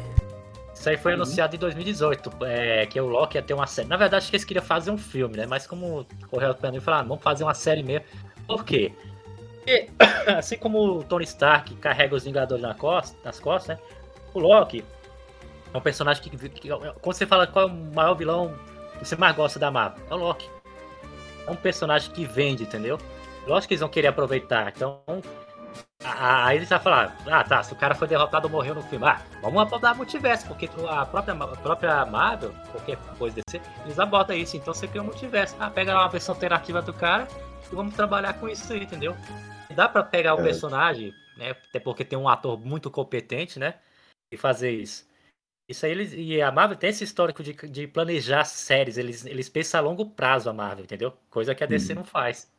[0.80, 1.24] Isso aí foi uhum.
[1.24, 3.90] anunciado em 2018, é, que o Loki ia ter uma série.
[3.90, 5.46] Na verdade, acho que eles queriam fazer um filme, né?
[5.46, 8.06] Mas como correu o e falaram, ah, vamos fazer uma série mesmo.
[8.48, 8.94] Por quê?
[9.58, 9.90] Porque,
[10.32, 13.84] assim como o Tony Stark carrega os Vingadores na costa, nas costas, né?
[14.34, 14.86] O Loki
[15.74, 18.58] é um personagem que, que, Quando você fala qual é o maior vilão
[18.98, 20.50] que você mais gosta da Marvel, é o Loki.
[21.46, 22.98] É um personagem que vende, entendeu?
[23.46, 24.72] Lógico que eles vão querer aproveitar.
[24.74, 25.02] Então,
[26.02, 29.06] Aí eles vão falar, ah tá, se o cara foi derrotado ou morreu no filme,
[29.06, 34.38] ah, vamos abordar multiverso, porque a própria, a própria Marvel, qualquer coisa desse, eles abordam
[34.38, 35.58] isso, então você cria um multiverso.
[35.60, 37.28] Ah, pega uma versão alterativa do cara
[37.70, 39.14] e vamos trabalhar com isso aí, entendeu?
[39.76, 40.44] Dá pra pegar o é.
[40.44, 41.52] personagem, né?
[41.52, 43.76] Até porque tem um ator muito competente, né?
[44.32, 45.06] E fazer isso.
[45.68, 49.50] Isso aí, eles, e a Marvel tem esse histórico de, de planejar séries, eles, eles
[49.50, 51.14] pensam a longo prazo, a Marvel, entendeu?
[51.30, 51.98] Coisa que a DC hum.
[51.98, 52.50] não faz.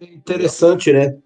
[0.00, 1.16] É interessante, né?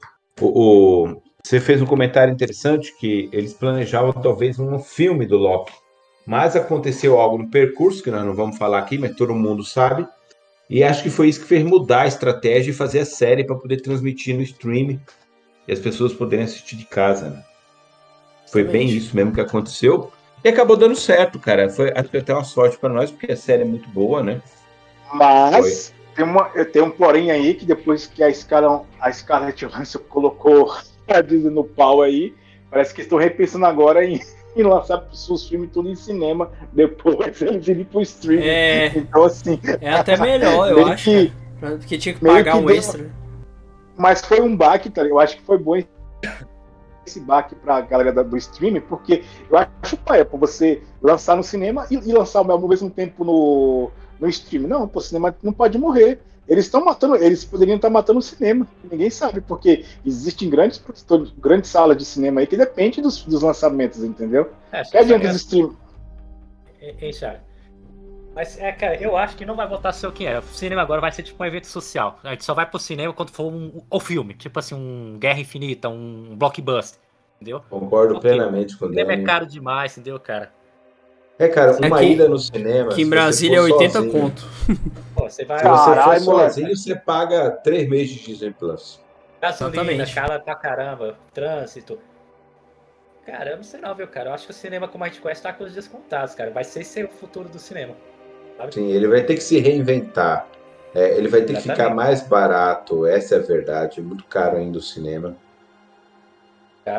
[0.40, 5.72] O, o, você fez um comentário interessante que eles planejavam talvez um filme do Loki,
[6.26, 10.06] mas aconteceu algo no percurso que nós não vamos falar aqui, mas todo mundo sabe.
[10.68, 13.56] E acho que foi isso que fez mudar a estratégia e fazer a série para
[13.56, 15.00] poder transmitir no stream
[15.66, 17.30] e as pessoas poderem assistir de casa.
[17.30, 17.44] Né?
[18.50, 20.12] Foi bem isso mesmo que aconteceu.
[20.44, 21.68] E acabou dando certo, cara.
[21.68, 24.40] Foi até uma sorte para nós, porque a série é muito boa, né?
[25.12, 26.50] Mas tem, uma,
[26.84, 30.72] um porém aí que depois que a, Scar a Scarlett Johansson colocou
[31.20, 32.34] Disney no pau aí.
[32.70, 34.20] Parece que estão repensando agora em,
[34.56, 38.46] em lançar os filmes tudo em cinema, depois eles irem pro streaming.
[38.46, 39.58] É, então, assim.
[39.80, 41.04] É até melhor, eu acho.
[41.04, 43.10] Que, porque tinha que pagar que um deu, extra.
[43.96, 45.02] Mas foi um baque, tá?
[45.02, 45.76] Eu acho que foi bom
[47.06, 51.42] esse baque pra galera do streaming, porque eu acho pai, é pra você lançar no
[51.42, 54.68] cinema e, e lançar ao mesmo tempo no, no streaming.
[54.68, 56.20] Não, o cinema não pode morrer.
[56.50, 60.82] Eles estão matando, eles poderiam estar matando o cinema, ninguém sabe, porque existem grandes
[61.38, 64.50] grandes salas de cinema aí que dependem dos, dos lançamentos, entendeu?
[64.72, 65.76] É, que adianta os stream.
[66.80, 67.40] Hein, Charles?
[68.34, 70.40] Mas, é, cara, eu acho que não vai voltar a ser o que era.
[70.40, 72.18] O cinema agora vai ser tipo um evento social.
[72.24, 75.38] A gente só vai pro cinema quando for um, um filme, tipo assim, um Guerra
[75.38, 76.98] Infinita, um blockbuster,
[77.36, 77.62] entendeu?
[77.70, 80.52] Concordo Porque plenamente com o cinema é caro demais, entendeu, cara?
[81.40, 82.90] É, cara, uma aqui, ida no cinema.
[82.90, 84.46] Que em Brasília é 80 sozinho, conto.
[85.16, 85.58] Pô, você vai...
[85.58, 89.00] Se você for sozinho, você paga 3 meses de Disney Plus.
[89.40, 91.98] Gasolina, cala pra caramba, trânsito.
[93.24, 94.28] Caramba, sei não, viu, cara?
[94.28, 96.50] Eu acho que o cinema, como a gente conhece, tá com os dias contados, cara.
[96.50, 97.94] Vai ser ser o futuro do cinema.
[98.58, 98.74] Sabe?
[98.74, 100.46] Sim, ele vai ter que se reinventar.
[100.94, 101.62] É, ele vai ter Exatamente.
[101.62, 104.02] que ficar mais barato, essa é a verdade.
[104.02, 105.34] Muito caro ainda o cinema.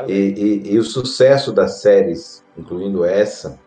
[0.08, 3.60] e, e, e o sucesso das séries, incluindo essa,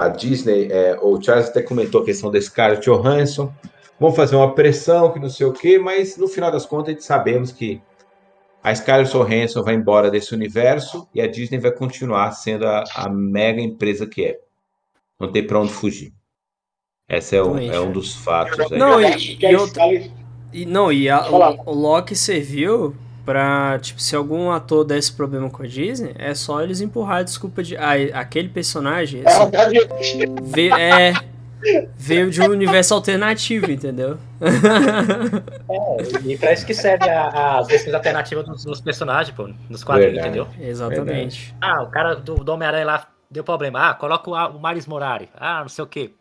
[0.00, 3.52] a Disney, é, o Charles até comentou a questão da Scarlett Johansson,
[3.98, 6.92] vão fazer uma pressão, que não sei o quê, mas no final das contas a
[6.92, 7.82] gente sabemos que
[8.62, 13.10] a Scarlett Johansson vai embora desse universo e a Disney vai continuar sendo a, a
[13.10, 14.40] mega empresa que é.
[15.20, 16.14] Não tem para onde fugir.
[17.06, 18.58] Esse é um, é um dos fatos.
[18.72, 18.78] Aí.
[18.78, 19.82] Não, e, e, outra,
[20.50, 22.96] e, não, e a, o, o Loki serviu
[23.30, 27.22] pra, tipo, se algum ator desse problema com a Disney, é só eles empurrar a
[27.22, 27.76] desculpa de.
[27.76, 29.22] Ah, aquele personagem.
[29.24, 31.12] Assim, veio, é.
[31.94, 34.18] Veio de um universo alternativo, entendeu?
[34.40, 40.14] É, e pra isso que serve as versões alternativas dos, dos, personagens, pô, nos quadrinhos,
[40.14, 40.38] Verdade.
[40.40, 40.68] entendeu?
[40.68, 41.50] Exatamente.
[41.50, 41.56] Verdade.
[41.60, 43.90] Ah, o cara do, do Homem-Aranha lá deu problema.
[43.90, 45.28] Ah, coloca o, o Maris Morari.
[45.36, 46.14] Ah, não sei o quê.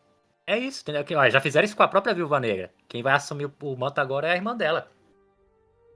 [0.46, 1.04] É isso, entendeu?
[1.04, 2.70] Que, ó, já fizeram isso com a própria Viúva Negra.
[2.88, 4.88] Quem vai assumir o, o manto agora é a irmã dela.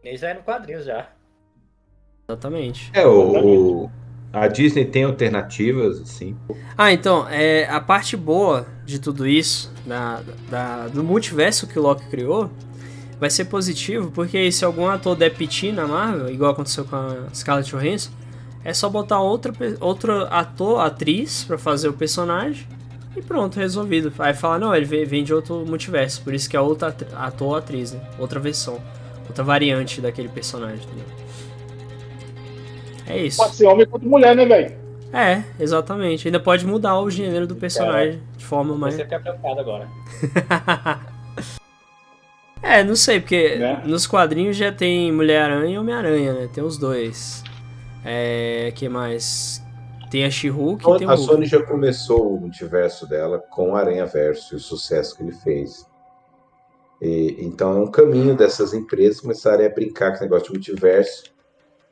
[0.03, 1.07] E já é no quadrinho já.
[2.27, 2.91] Exatamente.
[2.93, 3.91] É, o, o,
[4.33, 6.35] a Disney tem alternativas, assim.
[6.77, 11.81] Ah, então, é, a parte boa de tudo isso, da, da, do multiverso que o
[11.81, 12.49] Loki criou,
[13.19, 17.29] vai ser positivo, porque se algum ator der piti na Marvel, igual aconteceu com a
[17.33, 18.11] Scarlett Johansson,
[18.65, 22.67] é só botar outra, outro ator, atriz, para fazer o personagem
[23.15, 24.11] e pronto, resolvido.
[24.19, 27.55] Aí fala, não, ele vem de outro multiverso, por isso que é outra ator ou
[27.55, 28.01] atriz, né?
[28.17, 28.81] Outra versão
[29.27, 31.05] outra variante daquele personagem, entendeu?
[33.07, 33.37] É isso.
[33.37, 34.83] Pode ser homem quanto mulher, né, velho?
[35.13, 36.27] É, exatamente.
[36.27, 38.37] Ainda pode mudar o gênero do personagem é.
[38.37, 38.95] de forma mais.
[38.95, 39.87] Você fica preocupado agora.
[42.63, 43.83] é, não sei, porque né?
[43.85, 46.49] nos quadrinhos já tem Mulher-Aranha e Homem-Aranha, né?
[46.51, 47.43] Tem os dois.
[48.03, 48.73] É.
[48.75, 49.61] que mais?
[50.09, 54.05] Tem a She-Hulk e tem o A Sony já começou o multiverso dela com Aranha
[54.05, 55.87] Verso e o sucesso que ele fez.
[57.03, 61.25] E, então é um caminho dessas empresas começarem a brincar com esse negócio de multiverso.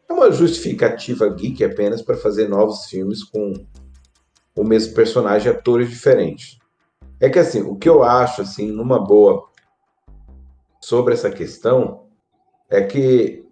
[0.08, 3.54] É uma justificativa geek apenas para fazer novos filmes com
[4.56, 6.58] o mesmo personagem, atores diferentes.
[7.20, 9.50] É que assim, o que eu acho assim, numa boa
[10.80, 12.08] sobre essa questão
[12.70, 13.46] é que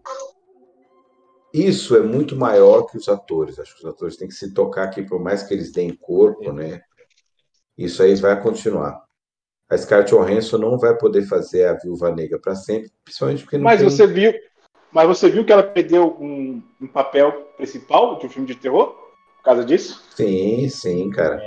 [1.54, 3.60] isso é muito maior que os atores.
[3.60, 6.54] Acho que os atores têm que se tocar aqui, por mais que eles deem corpo,
[6.54, 6.82] né?
[7.78, 9.09] Isso aí vai continuar
[9.70, 13.66] a Scarlett Johansson não vai poder fazer a Viúva Negra para sempre, principalmente porque não
[13.66, 13.90] Mas tem...
[13.90, 14.34] você viu,
[14.92, 18.96] mas você viu que ela perdeu um, um, papel principal de um filme de terror
[19.38, 20.04] por causa disso?
[20.16, 21.40] Sim, sim, cara.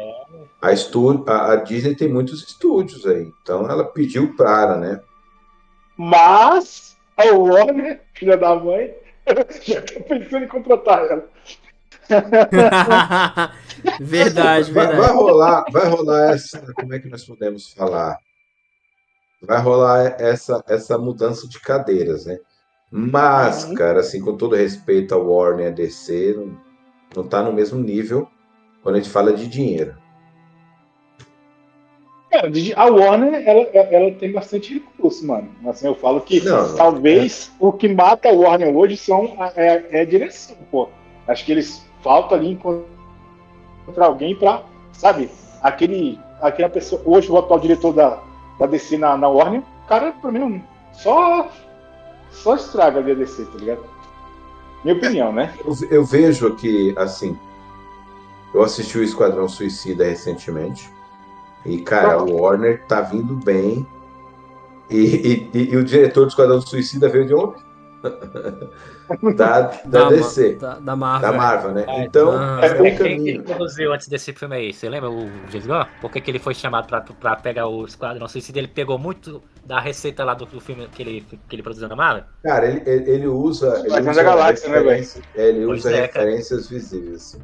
[0.60, 5.00] A, estúdio, a, a Disney tem muitos estúdios aí, então ela pediu para, né?
[5.96, 8.94] Mas a Warner, filha da mãe,
[9.62, 11.28] já tá pensando em contratar ela.
[14.00, 14.96] verdade, vai, verdade.
[14.96, 16.60] Vai rolar, vai rolar essa.
[16.74, 18.18] Como é que nós podemos falar?
[19.40, 22.38] Vai rolar essa, essa mudança de cadeiras, né?
[22.90, 23.74] Mas, uhum.
[23.74, 26.58] cara, assim, com todo respeito ao Warner e a DC, não,
[27.16, 28.28] não tá no mesmo nível
[28.82, 29.96] quando a gente fala de dinheiro.
[32.30, 35.50] Cara, a Warner, ela, ela tem bastante recurso, mano.
[35.66, 37.64] Assim, eu falo que não, talvez é.
[37.64, 40.88] o que mata a Warner hoje são a, é, é a direção, pô.
[41.26, 44.62] Acho que eles falta ali encontrar alguém para,
[44.92, 45.30] sabe,
[45.62, 47.00] aquele, aquela pessoa.
[47.04, 48.20] Hoje o atual diretor da,
[48.58, 50.62] da DC na, na Warner, cara, pra mim,
[50.92, 51.48] só,
[52.30, 53.84] só estraga a DC, tá ligado?
[54.84, 55.54] Minha opinião, né?
[55.64, 57.38] Eu, eu vejo que, assim,
[58.52, 60.90] eu assisti o Esquadrão Suicida recentemente.
[61.64, 63.86] E, cara, o Warner tá vindo bem.
[64.90, 67.62] E, e, e, o diretor do Esquadrão Suicida veio de onde?
[69.36, 70.56] da, da, da DC.
[70.56, 71.30] Da, da, Marvel.
[71.30, 71.84] Da Marvel, né?
[71.86, 74.72] É, então, é, é um Quem que produziu antes desse filme aí?
[74.72, 75.84] Você lembra o James Gunn?
[76.00, 78.58] Por que, que ele foi chamado pra, pra pegar o Esquadrão Suicida?
[78.58, 81.96] Ele pegou muito da receita lá do, do, filme que ele, que ele produziu na
[81.96, 82.24] Marvel?
[82.42, 83.82] Cara, ele, ele, ele usa.
[83.84, 85.06] Ele usa, galáxia, né, velho?
[85.34, 86.78] Ele usa é, referências cara.
[86.78, 87.16] visíveis.
[87.16, 87.42] Assim.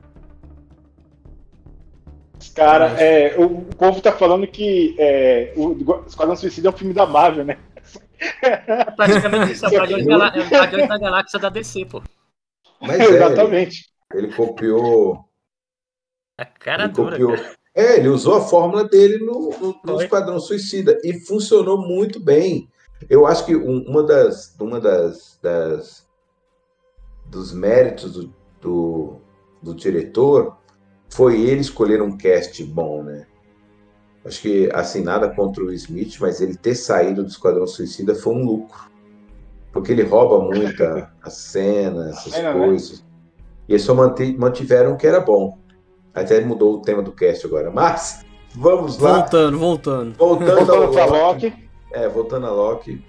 [2.54, 7.06] Cara, é, o povo tá falando que é, o Esquadrão Suicida é um filme da
[7.06, 7.58] Marvel, né?
[8.96, 12.02] Praticamente isso, é o Guardiões da Galáxia da DC, pô.
[12.80, 13.88] Mas é, Exatamente.
[14.12, 15.24] Ele, ele, copiou.
[16.36, 17.10] A cara ele dura.
[17.12, 17.36] Copiou.
[17.36, 17.58] Cara.
[17.74, 22.68] É, ele usou a fórmula dele no, no, no Esquadrão Suicida e funcionou muito bem.
[23.08, 26.08] Eu acho que uma das, uma das, das
[27.26, 29.20] dos méritos do, do,
[29.62, 30.58] do diretor
[31.08, 33.27] foi ele escolher um cast bom, né?
[34.24, 38.34] Acho que, assim, nada contra o Smith, mas ele ter saído do Esquadrão Suicida foi
[38.34, 38.88] um lucro.
[39.72, 43.00] Porque ele rouba muito a, a cena, essas é, coisas.
[43.00, 43.06] Né?
[43.68, 45.58] E eles só mantiveram o que era bom.
[46.14, 47.70] Até mudou o tema do cast agora.
[47.70, 49.20] Mas, vamos lá.
[49.20, 50.14] Voltando, voltando.
[50.16, 51.46] Voltando ao Loki.
[51.46, 51.68] Loki.
[51.92, 53.04] É, voltando a Loki.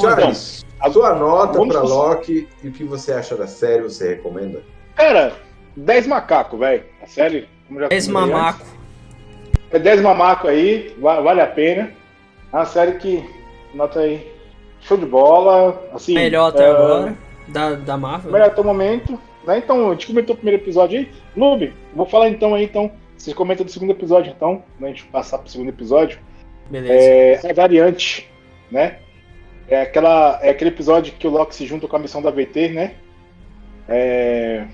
[0.00, 4.62] Charles, a sua nota para Loki e o que você acha da série, você recomenda?
[4.96, 5.32] Cara,
[5.76, 6.84] 10 macacos, velho.
[7.02, 8.32] A série como já 10 falei antes.
[8.32, 8.75] mamaco.
[9.70, 11.92] É 10 mamaco aí, va- vale a pena.
[12.52, 13.24] É uma série que
[13.74, 14.32] nota aí.
[14.80, 15.88] Show de bola.
[15.92, 17.16] Assim, Melhor até é, agora.
[17.48, 18.32] Da, da Marvel.
[18.32, 19.18] Melhor até o momento.
[19.44, 19.58] Né?
[19.58, 21.10] Então, a gente comentou o primeiro episódio aí.
[21.34, 22.90] Noob, vou falar então aí, então.
[23.16, 24.62] Vocês comentam do segundo episódio, então.
[24.78, 24.88] Né?
[24.88, 26.18] A gente passar pro segundo episódio.
[26.70, 26.92] Beleza.
[26.92, 28.30] É a variante,
[28.70, 28.98] né?
[29.68, 32.68] É, aquela, é aquele episódio que o Loki se junta com a missão da VT,
[32.68, 32.94] né?
[33.88, 34.64] É,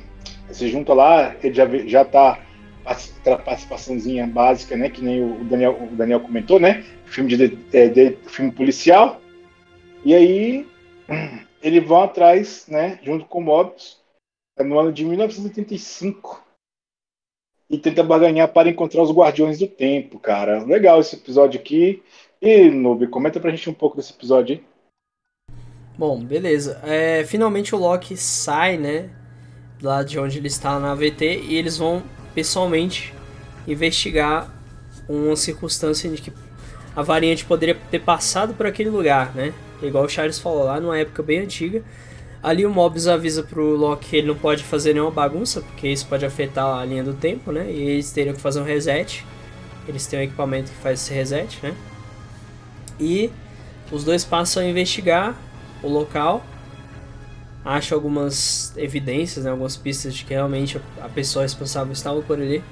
[0.51, 2.39] se junta lá, ele já, já tá
[2.85, 4.89] aquela participaçãozinha básica, né?
[4.91, 6.85] Que nem o Daniel, o Daniel comentou, né?
[7.07, 9.21] Filme de, é, de- filme policial.
[10.05, 10.67] E aí
[11.63, 12.99] eles vão atrás, né?
[13.03, 14.01] Junto com o Mobius,
[14.59, 16.43] é no ano de 1985
[17.71, 20.63] e tenta barganhar para encontrar os Guardiões do Tempo, cara.
[20.65, 22.03] Legal esse episódio aqui.
[22.41, 24.65] E, Noob, comenta pra gente um pouco desse episódio aí.
[25.97, 26.81] Bom, beleza.
[26.85, 29.11] É, finalmente o Loki sai, né?
[29.81, 32.03] Lá de onde ele está na AVT e eles vão
[32.35, 33.15] pessoalmente
[33.67, 34.51] investigar
[35.09, 36.33] uma circunstância de que
[36.95, 39.53] a variante poderia ter passado por aquele lugar, né?
[39.83, 41.83] Igual o Charles falou lá, numa época bem antiga.
[42.43, 46.07] Ali o Mobius avisa pro Loki que ele não pode fazer nenhuma bagunça, porque isso
[46.07, 47.71] pode afetar a linha do tempo, né?
[47.71, 49.25] E eles teriam que fazer um reset.
[49.87, 51.75] Eles têm um equipamento que faz esse reset, né?
[52.99, 53.31] E
[53.91, 55.37] os dois passam a investigar
[55.83, 56.45] o local,
[57.65, 62.63] acham algumas evidências, né, algumas pistas de que realmente a pessoa responsável estava por ali,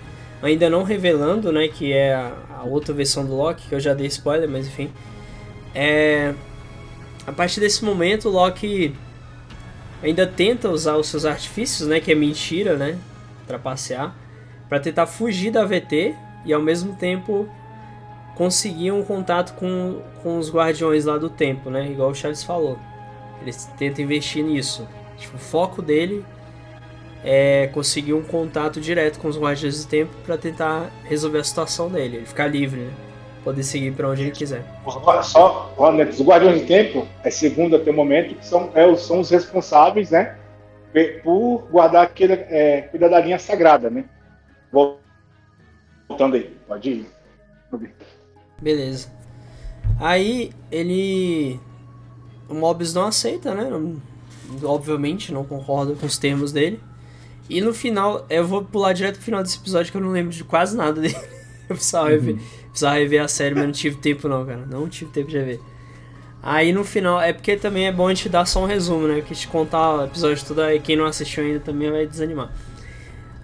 [0.42, 3.94] ainda não revelando, né, que é a, a outra versão do Loki, que eu já
[3.94, 4.90] dei spoiler, mas enfim.
[5.74, 6.34] É,
[7.26, 8.94] a partir desse momento, o Loki
[10.02, 12.98] ainda tenta usar os seus artifícios, né, que é mentira, né,
[13.46, 14.14] trapacear,
[14.68, 17.48] para tentar fugir da VT e ao mesmo tempo
[18.34, 21.90] conseguir um contato com, com os guardiões lá do tempo, né?
[21.90, 22.78] Igual o Charles falou.
[23.42, 24.86] Eles tentam investir nisso.
[25.16, 26.24] Tipo, o foco dele
[27.24, 31.88] é conseguir um contato direto com os guardiões do tempo para tentar resolver a situação
[31.90, 32.92] dele, ele ficar livre, né?
[33.44, 34.62] Poder seguir para onde ele quiser.
[34.84, 39.00] Gua- só, né, os Guardiões do Tempo, é segundo até o momento, são, é, os-
[39.06, 40.36] são os responsáveis, né?
[41.22, 42.32] Por guardar aquele.
[42.34, 44.04] É, cuidar da linha sagrada, né?
[46.08, 47.06] Voltando aí, pode ir.
[48.60, 49.08] Beleza.
[49.98, 51.58] Aí ele.
[52.50, 53.70] O Mobius não aceita, né?
[53.70, 53.96] Não-
[54.64, 56.80] Obviamente não concorda com os termos dele.
[57.48, 60.32] E no final, eu vou pular direto pro final desse episódio que eu não lembro
[60.32, 61.16] de quase nada dele.
[61.70, 62.36] Eu precisava, rever,
[62.70, 64.66] precisava rever a série, mas não tive tempo não, cara.
[64.68, 65.60] Não tive tempo de rever.
[66.42, 69.16] Aí no final, é porque também é bom a gente dar só um resumo, né?
[69.20, 72.50] Porque te contar o episódio todo, aí quem não assistiu ainda também vai desanimar.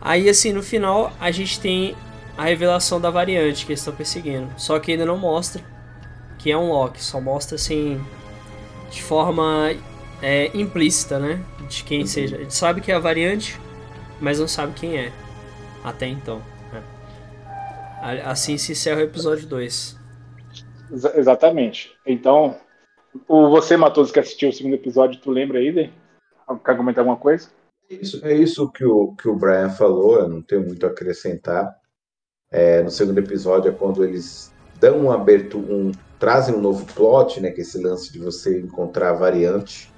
[0.01, 1.95] Aí assim, no final, a gente tem
[2.37, 4.49] a revelação da variante que eles estão perseguindo.
[4.57, 5.63] Só que ainda não mostra
[6.39, 8.01] que é um Loki, só mostra assim
[8.97, 9.75] de forma
[10.23, 11.45] é, implícita, né?
[11.69, 12.37] De quem seja.
[12.37, 13.61] A gente sabe que é a variante,
[14.21, 15.13] mas não sabe quem é.
[15.85, 16.41] Até então.
[16.73, 16.83] né?
[18.25, 19.99] Assim se encerra o episódio 2.
[20.91, 21.95] Exa- exatamente.
[22.07, 22.57] Então,
[23.29, 25.91] o você, Matoso, que assistiu o segundo episódio, tu lembra aí, Dê?
[26.65, 27.51] Quer comentar alguma coisa?
[27.91, 31.77] Isso, é isso que o, que o Brian falou, eu não tenho muito a acrescentar.
[32.51, 37.41] É, no segundo episódio é quando eles dão um aberto, um, trazem um novo plot,
[37.41, 37.51] né?
[37.51, 39.93] Que é esse lance de você encontrar a variante.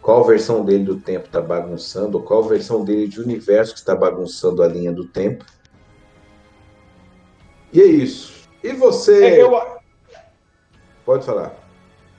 [0.00, 3.94] Qual versão dele do tempo está bagunçando, ou qual versão dele de universo que está
[3.94, 5.46] bagunçando a linha do tempo.
[7.72, 8.46] E é isso.
[8.62, 9.24] E você.
[9.24, 9.58] É, eu,
[11.04, 11.54] Pode falar.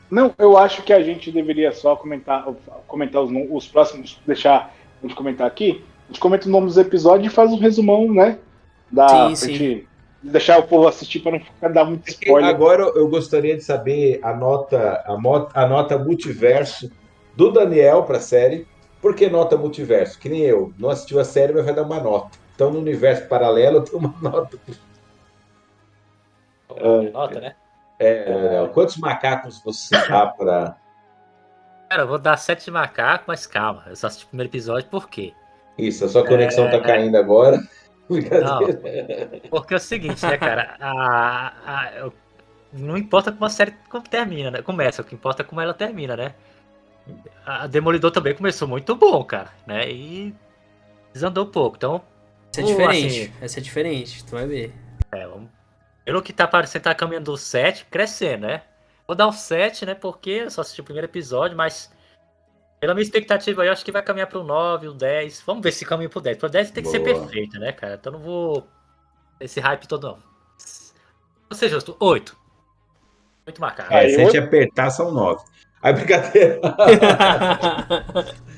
[0.09, 2.45] não, eu acho que a gente deveria só comentar,
[2.87, 5.83] comentar os, os próximos, deixar a gente comentar aqui.
[6.05, 8.39] A gente comenta o nome dos episódios e faz um resumão, né?
[8.91, 9.53] Da, Sim, sim.
[9.53, 9.87] gente
[10.31, 12.49] deixar o povo assistir para não ficar dar muito spoiler.
[12.49, 16.91] Agora eu gostaria de saber a nota, a, mo- a nota multiverso
[17.35, 18.67] do Daniel para a série.
[19.01, 20.19] Por que nota multiverso?
[20.19, 22.37] Que nem eu, não assistiu a série, mas vai dar uma nota.
[22.55, 24.57] Então, no universo paralelo, eu tenho uma nota.
[27.13, 27.55] Nota, né?
[27.99, 30.75] É, Daniel, quantos macacos você dá para.
[31.89, 33.83] Cara, eu vou dar sete de macaco, mas calma.
[33.87, 35.33] Eu só assisti o primeiro episódio, por quê?
[35.77, 37.59] Isso, a sua conexão tá caindo agora.
[38.09, 39.41] Brincadeira.
[39.49, 40.75] Porque é o seguinte, né, cara?
[40.79, 42.11] A, a-
[42.73, 44.61] não importa como a série como termina, né?
[44.61, 46.35] Começa, o que importa é como ela termina, né?
[47.45, 49.89] A Demolidor também começou muito bom, cara, né?
[49.89, 50.33] E
[51.13, 51.77] desandou um pouco.
[51.77, 52.01] Então,
[52.51, 53.05] Essa é diferente.
[53.21, 54.73] assim- Essa é diferente, tu vai ver.
[55.11, 55.49] é, vamos...
[56.03, 58.63] pelo que tá parecendo, tá caminhando do 7, crescendo, né?
[59.07, 59.93] Vou dar um 7, né?
[59.95, 61.91] Porque eu só assisti o primeiro episódio, mas
[62.79, 65.41] pela minha expectativa aí, eu acho que vai caminhar pro 9, o 10.
[65.45, 66.37] Vamos ver se caminha pro 10.
[66.37, 67.19] Pro 10 tem que ser Boa.
[67.19, 67.95] perfeito, né, cara?
[67.95, 68.67] Então não vou.
[69.39, 70.17] Esse hype todo, não.
[71.49, 72.35] Ou seja, justo, 8.
[73.45, 73.93] Muito marcado.
[73.93, 75.43] É, se a gente apertar, são nove.
[75.81, 76.59] Aí, brincadeira.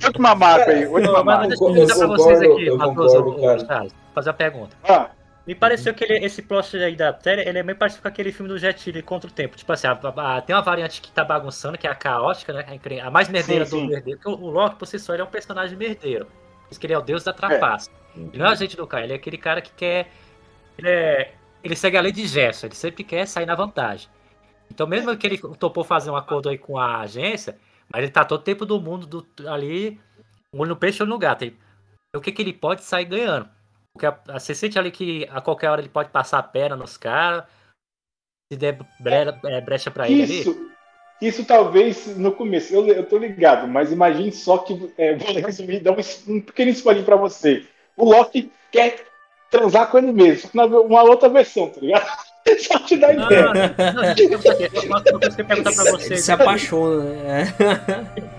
[0.06, 1.48] Oito mamacos aí, Mas mamacos.
[1.50, 3.66] deixa eu perguntar pra vocês aqui.
[3.68, 4.78] Charles, fazer uma pergunta.
[4.88, 5.10] Ah,
[5.48, 8.34] Me pareceu que ele, esse plot aí da série, ele é meio parecido com aquele
[8.34, 9.56] filme do Jet Li contra o tempo.
[9.56, 12.66] Tipo assim, a, a, tem uma variante que tá bagunçando, que é a caótica, né?
[13.02, 13.88] A mais merdeira sim, do sim.
[13.88, 14.20] merdeiro.
[14.20, 16.26] Porque o, o Loki, por si só, ele é um personagem merdeiro.
[16.26, 17.90] Por isso que ele é o deus da trapaça.
[18.14, 18.20] É.
[18.20, 20.12] Ele não é o agente do cara, ele é aquele cara que quer.
[20.78, 21.34] Ele, é,
[21.64, 24.10] ele segue a lei de gesto, ele sempre quer sair na vantagem.
[24.70, 27.58] Então, mesmo que ele topou fazer um acordo aí com a agência,
[27.90, 29.98] mas ele tá todo tempo do mundo do, ali,
[30.52, 31.44] olho no peixe, olho no gato.
[31.44, 31.58] Ele,
[32.14, 33.48] o que, que ele pode sair ganhando?
[33.98, 37.46] Porque você sente ali que a qualquer hora ele pode passar a perna nos caras.
[38.52, 40.72] Se der brecha, é, brecha pra ele isso, ali.
[41.20, 44.94] Isso talvez no começo, eu, eu tô ligado, mas imagine só que.
[44.98, 47.66] É, vou resumir, dar um, um pequeno spoiler pra você.
[47.96, 49.04] O Loki quer
[49.50, 52.06] transar com ele mesmo, uma outra versão, tá ligado?
[52.60, 53.46] Só te dá ideia.
[53.46, 56.14] Não, não, não, uma coisa que eu perguntar pra você.
[56.14, 57.54] Ele se apaixona, né?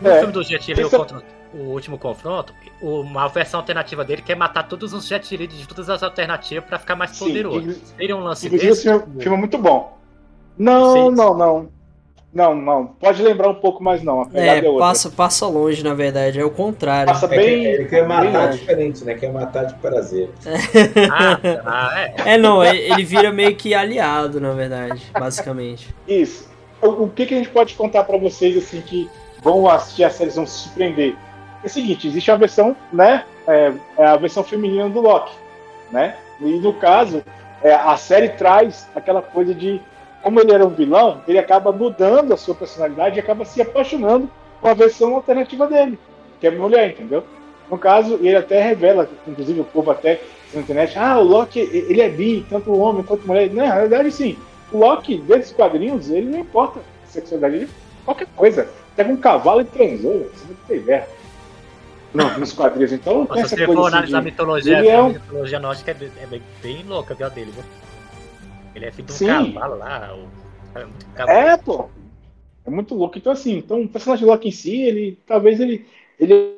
[0.00, 1.22] No filme do Jet Li, contra
[1.54, 2.52] o último confronto,
[2.82, 6.78] uma versão alternativa dele quer matar todos os Jet Li de todas as alternativas pra
[6.78, 7.80] ficar mais poderoso.
[7.96, 8.88] Seria um lance Inclusive, desse?
[8.88, 9.98] Esse filme, filme é muito bom.
[10.58, 11.77] Não, não, não.
[12.32, 12.86] Não, não.
[12.86, 14.28] Pode lembrar um pouco, mais não.
[14.34, 16.38] é, é passa, passa longe, na verdade.
[16.38, 17.12] É o contrário.
[17.12, 17.64] Passa bem.
[17.64, 19.14] É, ele quer matar diferente, né?
[19.14, 20.30] Quer matar de prazer.
[21.10, 22.34] ah, ah, é.
[22.34, 22.62] é, não.
[22.62, 25.94] Ele vira meio que aliado, na verdade, basicamente.
[26.06, 26.48] Isso.
[26.82, 29.10] O, o que, que a gente pode contar para vocês, assim, que
[29.42, 31.16] vão assistir a série, vão se surpreender?
[31.62, 33.24] É o seguinte, existe a versão, né?
[33.46, 35.32] É, é a versão feminina do Loki,
[35.90, 36.14] né?
[36.40, 37.24] E no caso,
[37.62, 39.80] é, a série traz aquela coisa de
[40.22, 44.28] como ele era um vilão, ele acaba mudando a sua personalidade e acaba se apaixonando
[44.60, 45.98] com a versão alternativa dele,
[46.40, 47.24] que é mulher, entendeu?
[47.70, 50.20] No caso, ele até revela, inclusive o povo até
[50.54, 53.52] na internet, ah, o Loki, ele é bi, tanto homem quanto mulher.
[53.52, 54.38] Na realidade, sim.
[54.72, 57.68] O Loki, desses quadrinhos, ele não importa a sexualidade, ele
[58.04, 58.68] qualquer coisa.
[58.96, 61.08] Pega um cavalo e transou, você não tem ideia.
[62.14, 63.70] Não, nos quadrinhos, então não tem essa coisa.
[63.70, 65.06] Se for analisar a mitologia, é um...
[65.06, 67.64] a mitologia nórdica é bem, é bem, bem louca, viu, dele, viu?
[68.78, 70.16] Ele é feito um cavalo lá.
[70.16, 70.28] O...
[71.28, 71.88] É, pô.
[72.64, 73.18] É muito louco.
[73.18, 75.84] Então, assim, então, o personagem Loki em si, ele talvez ele,
[76.18, 76.54] ele,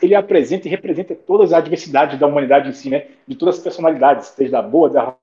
[0.00, 3.08] ele apresenta e representa todas as adversidades da humanidade em si, né?
[3.26, 5.16] De todas as personalidades, desde a boa, da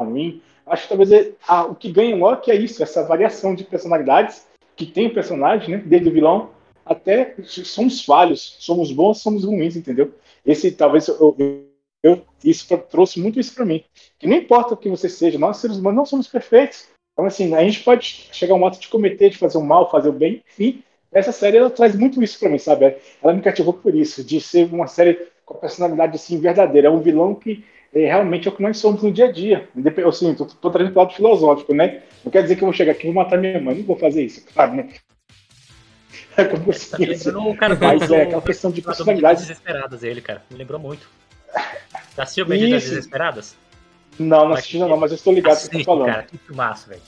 [0.00, 0.40] ruim.
[0.66, 3.64] Acho que talvez é, a, o que ganha o Loki é isso, essa variação de
[3.64, 5.82] personalidades que tem o personagem, né?
[5.84, 6.50] Desde o vilão
[6.86, 10.14] até somos falhos, somos bons, somos ruins, entendeu?
[10.46, 11.67] Esse talvez eu, eu
[12.02, 13.84] eu, isso trouxe muito isso para mim.
[14.18, 16.88] Que não importa o que você seja, nós seres humanos não somos perfeitos.
[17.12, 20.08] Então, assim, a gente pode chegar um ato de cometer, de fazer o mal, fazer
[20.08, 20.82] o bem, enfim.
[21.10, 22.96] Essa série ela traz muito isso para mim, sabe?
[23.22, 26.88] Ela me cativou por isso, de ser uma série com a personalidade assim verdadeira.
[26.88, 29.68] É um vilão que é, realmente é o que nós somos no dia a dia.
[29.96, 32.02] Eu assim, tô, tô trazendo para lado filosófico, né?
[32.24, 33.96] Não quer dizer que eu vou chegar aqui e vou matar minha mãe, não vou
[33.96, 34.88] fazer isso, claro, né?
[36.36, 36.98] É como se tá
[37.56, 39.40] cara, Mas é aquela questão de personalidade.
[39.40, 40.44] desesperadas ele, cara.
[40.48, 41.08] Me lembrou muito.
[42.16, 42.94] Já assistiu Medidas Isso.
[42.94, 43.56] Desesperadas?
[44.18, 46.06] Não, não assisti não, mas eu estou ligado Assiste, que você tá falando.
[46.06, 47.02] Cara, que filmaço, velho.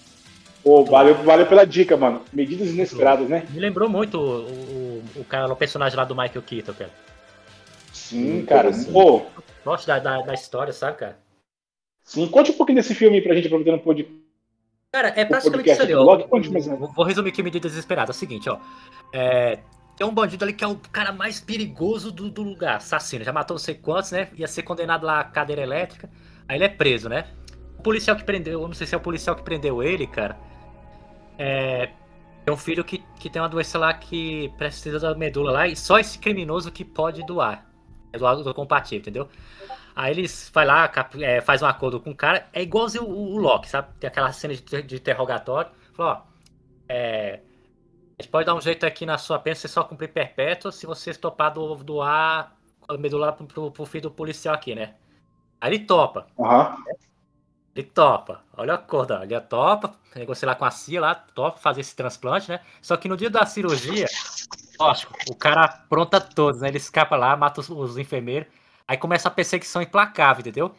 [0.63, 2.23] Pô, valeu, valeu pela dica, mano.
[2.33, 3.47] Medidas inesperadas, né?
[3.51, 6.91] Me lembrou muito o, o, o, cara, o personagem lá do Michael Keaton, cara.
[7.93, 8.71] Sim, cara.
[8.93, 9.23] Pô.
[9.65, 11.19] Gosto da, da, da, história, sabe, cara?
[12.05, 14.21] Sim, conte um pouquinho desse filme pra gente, aproveitando o podcast.
[14.93, 16.05] Cara, é praticamente isso ali, ó.
[16.95, 18.15] Vou resumir aqui Medidas Desesperadas.
[18.15, 18.59] É o seguinte, ó.
[19.13, 19.61] É,
[20.01, 23.23] tem um bandido ali que é o cara mais perigoso do, do lugar, assassino.
[23.23, 24.31] Já matou não sei quantos, né?
[24.35, 26.09] Ia ser condenado lá à cadeira elétrica.
[26.49, 27.27] Aí ele é preso, né?
[27.79, 30.39] O policial que prendeu, eu não sei se é o policial que prendeu ele, cara.
[31.39, 31.91] É.
[32.47, 35.77] Tem um filho que, que tem uma doença lá que precisa da medula lá e
[35.77, 37.67] só esse criminoso que pode doar.
[38.11, 39.29] É doar do compatível, entendeu?
[39.95, 40.91] Aí eles vai lá,
[41.21, 42.49] é, faz um acordo com o cara.
[42.55, 43.89] É igualzinho o, o Loki, sabe?
[44.01, 45.71] Tem aquela cena de, de interrogatório.
[45.93, 46.31] Fala, ó.
[46.89, 47.41] É,
[48.21, 50.85] a gente pode dar um jeito aqui na sua pena, você só cumprir perpétuo se
[50.85, 52.55] você topar do, doar
[52.87, 54.95] a medula pro, pro, pro filho do policial aqui, né?
[55.59, 56.27] Aí ele topa.
[56.37, 56.85] Uhum.
[57.75, 58.45] Ele topa.
[58.55, 62.51] Olha a cor Ele topa, negocia lá com a CIA lá, topa fazer esse transplante,
[62.51, 62.61] né?
[62.83, 64.07] Só que no dia da cirurgia,
[64.79, 66.69] lógico, o cara pronta todos, né?
[66.69, 68.49] Ele escapa lá, mata os, os enfermeiros.
[68.87, 70.75] Aí começa a perseguição implacável, entendeu?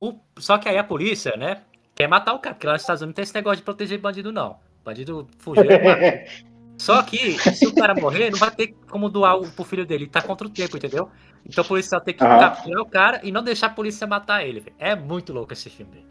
[0.00, 1.64] O, só que aí a polícia, né?
[1.96, 3.98] Quer matar o cara, porque lá nos Estados Unidos não tem esse negócio de proteger
[3.98, 4.60] bandido, não.
[4.84, 6.26] Bandido fugiu, é
[6.78, 10.04] Só que, se o cara morrer, não vai ter como doar pro filho dele.
[10.04, 11.10] Ele tá contra o tempo, entendeu?
[11.44, 12.38] Então por isso tem que uhum.
[12.38, 14.76] capturar o cara e não deixar a polícia matar ele, véio.
[14.78, 16.06] É muito louco esse filme, velho.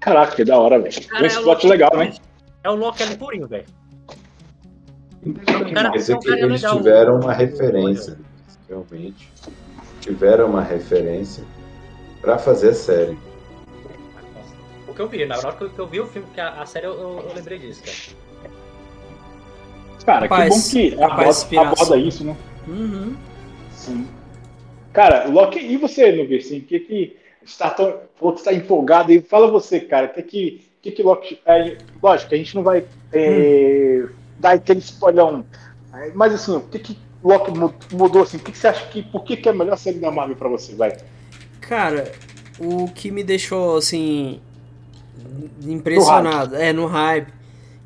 [0.00, 0.94] Caraca, que da hora, velho.
[1.12, 2.12] Um é plot legal, né?
[2.64, 3.66] É o Loki ali purinho, velho.
[5.92, 8.18] Mas é que eles tiveram uma referência,
[8.68, 9.30] realmente.
[10.00, 11.44] Tiveram uma referência
[12.20, 13.18] pra fazer a série.
[14.86, 16.86] O que eu vi, na hora que eu vi o filme, que a, a série,
[16.86, 18.27] eu, eu, eu lembrei disso, cara.
[20.08, 22.34] Cara, rapaz, que bom que aborda, aborda isso, né?
[22.66, 23.14] Uhum.
[23.72, 24.08] Sim.
[24.90, 27.94] Cara, Loki, e você, Nubi, assim, que que está tão,
[28.34, 31.38] está empolgado e fala você, cara, o que que, que, que Loki.
[31.44, 34.08] É, lógico, a gente não vai é, hum.
[34.38, 35.44] dar aquele spoilão.
[36.14, 37.52] Mas assim, o que, que Loki
[37.92, 38.38] mudou assim?
[38.38, 39.02] O que, que você acha que.
[39.02, 40.96] Por que, que é a melhor série da Marvel pra você, vai?
[41.60, 42.10] Cara,
[42.58, 44.40] o que me deixou assim.
[45.66, 47.30] impressionado, no é, no hype,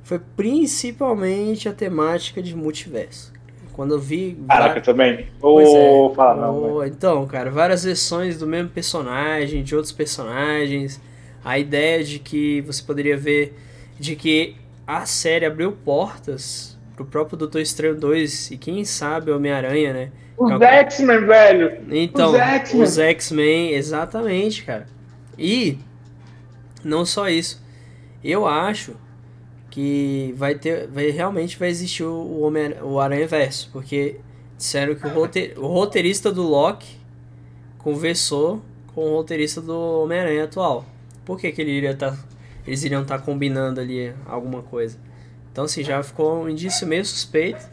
[0.03, 3.33] foi principalmente a temática de multiverso.
[3.73, 4.39] Quando eu vi.
[4.49, 4.83] Caraca, var...
[4.83, 5.27] também.
[5.41, 6.15] Pois oh, é.
[6.15, 11.01] fala, não, oh, então, cara, várias versões do mesmo personagem, de outros personagens.
[11.45, 13.57] A ideia de que você poderia ver.
[13.99, 19.93] De que a série abriu portas pro próprio Doutor Estranho 2 e quem sabe Homem-Aranha,
[19.93, 20.11] né?
[20.37, 21.79] Os é X-Men, velho!
[21.91, 22.33] Então,
[22.75, 24.87] os X-Men, exatamente, cara.
[25.39, 25.79] E
[26.85, 27.63] não só isso.
[28.25, 28.97] Eu acho
[29.73, 34.21] que vai ter, vai realmente vai existir o Homem o Aranha Verso, porque
[34.55, 36.99] disseram que o, roteir, o roteirista do Loki
[37.79, 38.63] conversou
[38.95, 40.85] com o roteirista do Homem-Aranha atual.
[41.25, 42.15] Por que, que ele iria tá,
[42.67, 44.99] eles iriam estar tá combinando ali alguma coisa?
[45.51, 47.67] Então, assim, já ficou um indício meio suspeito.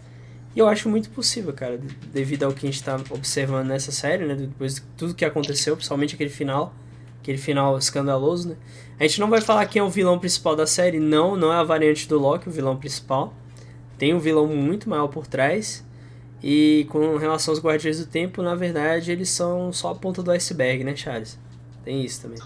[0.56, 1.78] E eu acho muito possível, cara,
[2.14, 4.36] devido ao que a gente está observando nessa série, né?
[4.36, 6.74] Depois de tudo que aconteceu, principalmente aquele final,
[7.22, 8.56] aquele final escandaloso, né?
[9.00, 11.58] A gente não vai falar quem é o vilão principal da série, não, não é
[11.58, 13.34] a variante do Loki, o vilão principal.
[13.98, 15.86] Tem um vilão muito maior por trás.
[16.44, 20.32] E com relação aos Guardiões do Tempo, na verdade, eles são só a ponta do
[20.32, 21.40] iceberg, né, Charles?
[21.84, 22.40] Tem isso também.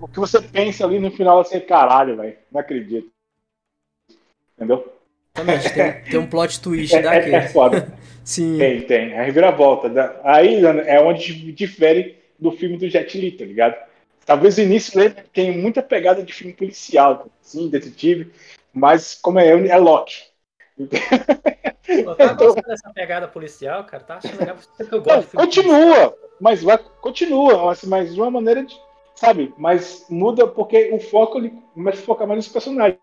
[0.00, 3.10] O que você pensa ali no final assim, caralho, velho, não acredito.
[4.56, 4.92] Entendeu?
[5.34, 7.34] Exatamente, tem, tem um plot twist é, daquele.
[7.34, 7.92] É, é foda.
[8.24, 8.58] Sim.
[8.58, 9.18] Tem, tem.
[9.18, 10.20] A reviravolta.
[10.22, 13.76] Aí é onde difere do filme do Jet Li, tá ligado?
[14.24, 18.30] Talvez o início dele tenha muita pegada de filme policial, sim, detetive,
[18.72, 20.24] mas como é, é Loki.
[22.04, 24.04] Pô, tá então, dessa pegada policial, cara?
[24.04, 24.56] Tá achando legal?
[24.78, 26.18] Eu gosto não, de continua, policial.
[26.40, 28.78] mas vai, continua, mas de uma maneira de,
[29.14, 32.98] sabe, mas muda porque o foco ele começa a focar mais nos personagens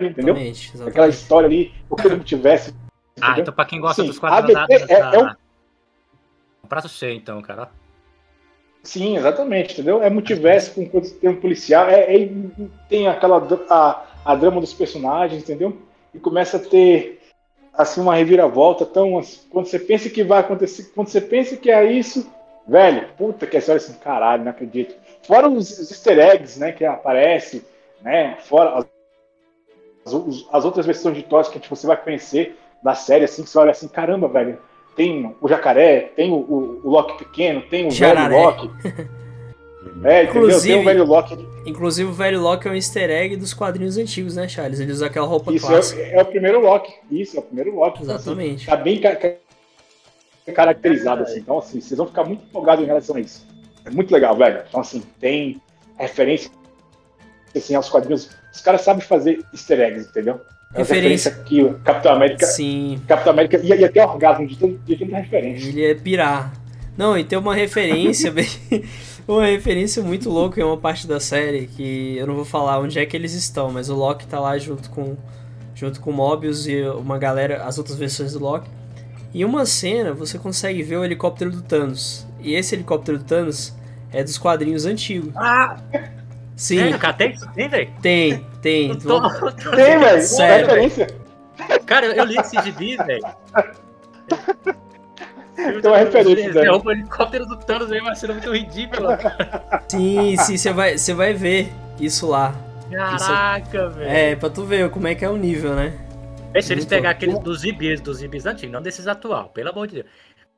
[0.00, 0.34] entendeu?
[0.34, 0.90] Exatamente, exatamente.
[0.90, 2.74] Aquela história ali, o que ele tivesse.
[3.20, 5.28] Ah, então pra quem gosta Sim, dos quadros é, é, um...
[6.64, 7.70] um prato cheio, então, cara.
[8.82, 10.02] Sim, exatamente, entendeu?
[10.02, 12.28] É multiverso com tem um policial, é, é,
[12.88, 13.38] tem aquela
[13.70, 15.76] a, a drama dos personagens, entendeu?
[16.12, 17.20] E começa a ter
[17.72, 19.20] assim uma reviravolta tão
[19.50, 22.28] quando você pensa que vai acontecer, quando você pensa que é isso,
[22.66, 24.94] velho, puta que é só assim, caralho, não acredito.
[25.22, 27.64] Fora os, os easter eggs, né, que aparece,
[28.02, 28.84] né, fora
[30.04, 30.14] as,
[30.52, 33.58] as outras versões de Toys que tipo, você vai conhecer da série, assim, que você
[33.58, 34.58] olha assim, caramba, velho,
[34.96, 38.34] tem o jacaré, tem o, o, o Loki pequeno, tem o Jararé.
[38.34, 38.70] velho Loki.
[40.04, 41.48] é, inclusive, Tem o velho Loki.
[41.64, 44.80] Inclusive o velho Loki é um easter egg dos quadrinhos antigos, né, Charles?
[44.80, 46.00] Ele usa aquela roupa Isso clássica.
[46.00, 46.92] É, é o primeiro Loki.
[47.10, 48.02] Isso, é o primeiro Loki.
[48.02, 48.62] Exatamente.
[48.62, 49.16] Assim, tá bem ca
[50.52, 51.38] caracterizado, assim.
[51.38, 53.46] Então, assim, vocês vão ficar muito empolgados em relação a isso.
[53.84, 54.62] É muito legal, velho.
[54.68, 55.60] Então, assim, tem
[55.96, 56.50] referência
[57.54, 60.40] assim, aos quadrinhos os caras sabem fazer easter eggs, entendeu?
[60.74, 62.46] É referência aqui, o Capitão América.
[62.46, 63.00] Sim.
[63.06, 65.68] Capitão América ia, ia ter orgasmo de, de tanta referência.
[65.68, 66.52] Ele é pirar.
[66.96, 68.46] Não, e tem uma referência bem.
[69.26, 72.98] uma referência muito louca em uma parte da série que eu não vou falar onde
[72.98, 75.16] é que eles estão, mas o Loki tá lá junto com
[75.74, 78.70] junto com o Mobius e uma galera, as outras versões do Loki.
[79.34, 82.26] E uma cena você consegue ver o helicóptero do Thanos.
[82.40, 83.74] E esse helicóptero do Thanos
[84.12, 85.32] é dos quadrinhos antigos.
[85.34, 85.76] Ah!
[86.56, 86.78] Sim.
[86.80, 87.92] É, cara, tem, tem, velho?
[88.00, 88.98] Tem, tem.
[88.98, 90.22] Tô, tô, tem, velho.
[90.22, 90.66] Sério.
[90.66, 91.06] Referência.
[91.86, 93.22] Cara, eu li esse gibi, velho.
[95.54, 96.82] Tem uma referência, velho.
[96.84, 99.08] O helicóptero do Thanos aí vai ser muito ridículo.
[99.88, 102.54] Sim, sim, você vai, você vai ver isso lá.
[102.90, 104.10] Caraca, velho.
[104.10, 105.98] É, pra tu ver como é que é o nível, né?
[106.54, 109.86] É, se eles pegar aqueles dos zibis, dos zibis antigos, não desses atual, pelo amor
[109.86, 110.06] de Deus.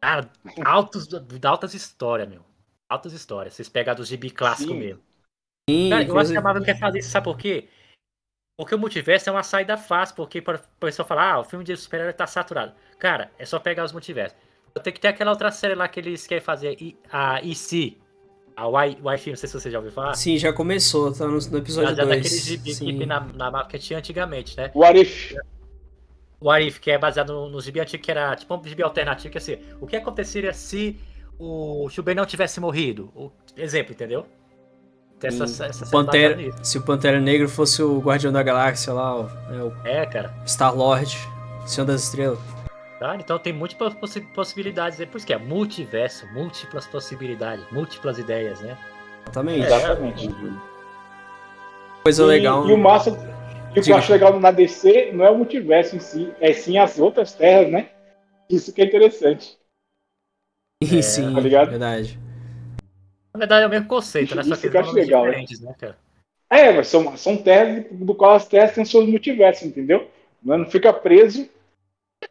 [0.01, 0.28] Cara,
[0.64, 1.09] altos,
[1.45, 2.40] altas histórias, meu.
[2.88, 3.55] Altas histórias.
[3.55, 5.01] Vocês pegar dos gibi clássico mesmo.
[5.68, 7.68] Sim, Cara, eu acho que a Marvel quer fazer isso, sabe por quê?
[8.56, 11.64] Porque o multiverso é uma saída fácil, porque para o pessoal falar, ah, o filme
[11.64, 12.72] de super-herói tá saturado.
[12.98, 14.36] Cara, é só pegar os multiversos.
[14.82, 16.76] Tem que ter aquela outra série lá que eles querem fazer,
[17.10, 17.96] a EC,
[18.56, 20.14] a Film, não sei se você já ouviu falar.
[20.14, 21.96] Sim, já começou, tá no, no episódio 2.
[21.96, 24.70] Já daquele gibi que na, na Marvel que tinha antigamente, né?
[24.74, 25.34] What If?
[26.40, 29.32] What If, que é baseado no, no gibi antigo, que era tipo um gibi alternativo,
[29.32, 31.00] que assim, o que aconteceria se
[31.38, 33.10] o Shubei não tivesse morrido?
[33.14, 34.26] O, exemplo, entendeu?
[35.27, 39.62] Essa, essa Pantera, se o Pantera Negro fosse o Guardião da Galáxia lá, o, é,
[39.62, 40.35] o é cara.
[40.47, 41.16] Star Lord,
[41.66, 42.39] Senhor das Estrelas.
[42.99, 43.95] Tá, então tem múltiplas
[44.35, 48.79] possibilidades, é por isso que é multiverso, múltiplas possibilidades, múltiplas ideias, né?
[49.25, 49.62] Exatamente.
[49.62, 50.31] É, exatamente.
[52.03, 52.68] Coisa e, legal.
[52.68, 53.11] E o massa,
[53.75, 56.53] e o que eu acho legal na DC não é o multiverso em si, é
[56.53, 57.91] sim as outras terras, né?
[58.49, 59.59] Isso que é interessante.
[60.83, 61.70] É, sim, tá ligado?
[61.70, 62.18] verdade.
[63.35, 64.45] Na verdade é o mesmo conceito, né?
[64.45, 65.30] Só que que são legal, né?
[65.30, 65.99] diferentes, né, cara?
[66.49, 70.09] É, mas são, são terras do qual as terras têm seus multiversos, entendeu?
[70.41, 71.49] Não não fica preso.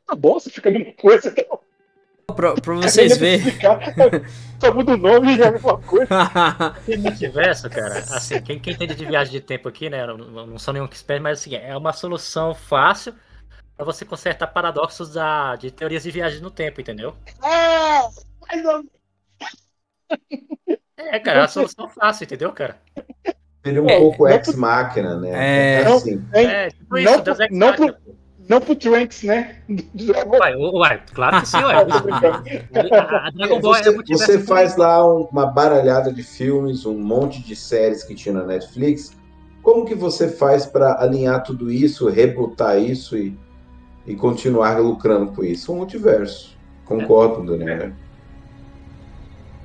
[0.07, 1.27] Tá bom, você fica a mesma coisa.
[1.27, 1.59] Então,
[2.33, 3.45] pra, pra vocês verem.
[3.45, 3.79] explicar.
[4.61, 6.07] Só muda o nome e é a mesma coisa.
[6.97, 7.97] Multiverso, cara.
[7.97, 10.07] Assim, quem, quem entende de viagem de tempo aqui, né?
[10.07, 13.13] Não, não sou nenhum expert, mas assim, é uma solução fácil
[13.75, 17.13] pra você consertar paradoxos da, de teorias de viagem no tempo, entendeu?
[17.41, 18.07] Ah,
[18.47, 18.91] mais ou menos.
[20.97, 22.77] É, cara, é uma solução fácil, entendeu, cara?
[23.65, 25.29] Seria um É, pouco não- ex-máquina, né?
[25.81, 25.85] É.
[25.85, 26.23] assim.
[26.35, 26.47] Hein?
[26.47, 28.13] É, tipo Não isso, pro- Deus Ex não Machina, pô.
[28.49, 29.55] Não pro Trunks, né?
[30.27, 31.57] Uai, uai, claro que sim.
[31.57, 31.79] A,
[33.27, 36.97] a Dragon Ball é Você, multiverso você faz lá um- uma baralhada de filmes, um
[36.97, 39.15] monte de séries que tinha na Netflix.
[39.61, 43.37] Como que você faz para alinhar tudo isso, rebutar isso e,
[44.05, 45.71] e continuar lucrando com isso?
[45.71, 46.57] Um multiverso.
[46.83, 47.93] Concordo o Daniel.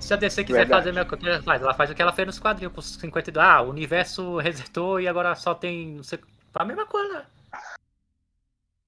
[0.09, 0.78] Se a DC quiser Verdade.
[0.80, 1.61] fazer a mesma coisa, ela faz.
[1.62, 3.46] Ela faz o que ela fez nos quadrinhos com os 52.
[3.46, 5.96] Ah, o universo resetou e agora só tem.
[5.96, 6.18] Não sei.
[6.54, 7.26] A mesma coisa.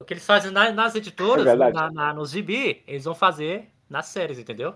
[0.00, 3.68] O que eles fazem na- nas editoras, É na, na- nos gibi, eles vão fazer
[3.88, 4.74] nas séries, entendeu?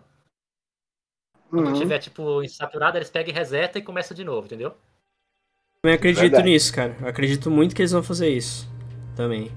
[1.49, 1.79] Quando Uhum.
[1.81, 4.77] tiver, tipo, insaturado, eles pegam e resetam e começam de novo, entendeu?
[5.81, 6.45] Também acredito Verdade.
[6.51, 6.95] nisso, cara.
[7.01, 8.69] Eu acredito muito que eles vão fazer isso.
[9.17, 9.51] Também.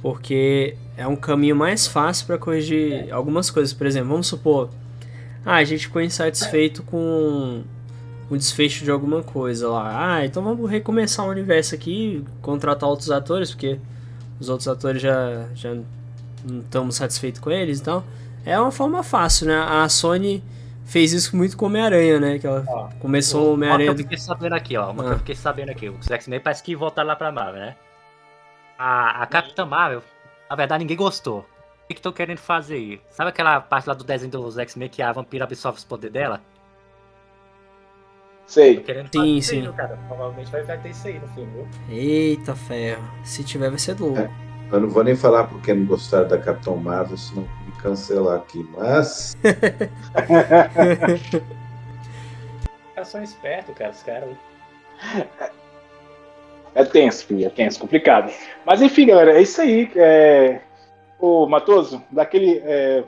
[0.00, 3.74] Porque é um caminho mais fácil pra corrigir algumas coisas.
[3.74, 4.70] Por exemplo, vamos supor.
[5.46, 7.62] Ah, a gente ficou insatisfeito com
[8.28, 10.16] o desfecho de alguma coisa lá.
[10.16, 13.78] Ah, então vamos recomeçar o universo aqui, contratar outros atores, porque
[14.40, 15.72] os outros atores já, já
[16.44, 18.02] não estamos satisfeitos com eles e tal.
[18.44, 19.56] É uma forma fácil, né?
[19.56, 20.42] A Sony
[20.84, 22.38] fez isso muito com o Homem-Aranha, né?
[22.40, 24.90] Que ela Ó, começou o que Homem-Aranha eu fiquei sabendo aqui, ó.
[24.90, 25.12] Uma que Ah.
[25.12, 25.88] eu fiquei sabendo aqui.
[25.88, 27.76] Os X-Men parece que voltaram lá pra Marvel, né?
[28.78, 30.02] A, a Capitã Marvel,
[30.50, 31.46] na verdade, ninguém gostou.
[31.86, 33.00] O que que estão querendo fazer aí?
[33.10, 36.40] Sabe aquela parte lá do desenho dos X-Men que a vampira absorve os poderes dela?
[38.44, 38.80] Sei.
[38.80, 39.68] Querendo Sim, fazer isso aí, sim.
[39.68, 39.96] né, cara.
[40.08, 41.68] Provavelmente vai, vai ter isso aí no filme, viu?
[41.88, 43.04] Eita ferro.
[43.22, 44.18] Se tiver, vai ser louco.
[44.18, 44.28] É.
[44.72, 48.68] Eu não vou nem falar porque não gostaram da Capitão Marvel, senão me cancelar aqui.
[48.76, 49.36] Mas
[52.82, 53.90] Os caras são espertos, cara.
[53.92, 54.36] Os caras.
[56.74, 58.32] É tenso, filho, é tenso, complicado.
[58.64, 59.88] Mas enfim, galera, é isso aí.
[59.94, 60.60] É...
[61.18, 62.58] Ô, Matoso, daquele.
[62.64, 63.04] é,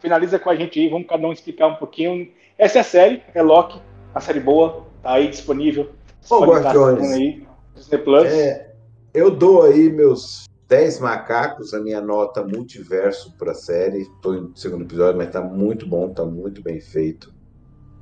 [0.00, 2.30] Finaliza com a gente aí, vamos cada um explicar um pouquinho.
[2.56, 3.80] Essa é a série, é Loki,
[4.14, 5.90] a série boa, tá aí disponível.
[6.30, 7.12] Ô, Guardiões.
[7.12, 8.26] aí, Disney Plus.
[8.26, 8.74] é,
[9.14, 14.02] eu dou aí meus 10 macacos, a minha nota multiverso para a série.
[14.02, 17.32] Estou no segundo episódio, mas tá muito bom, tá muito bem feito.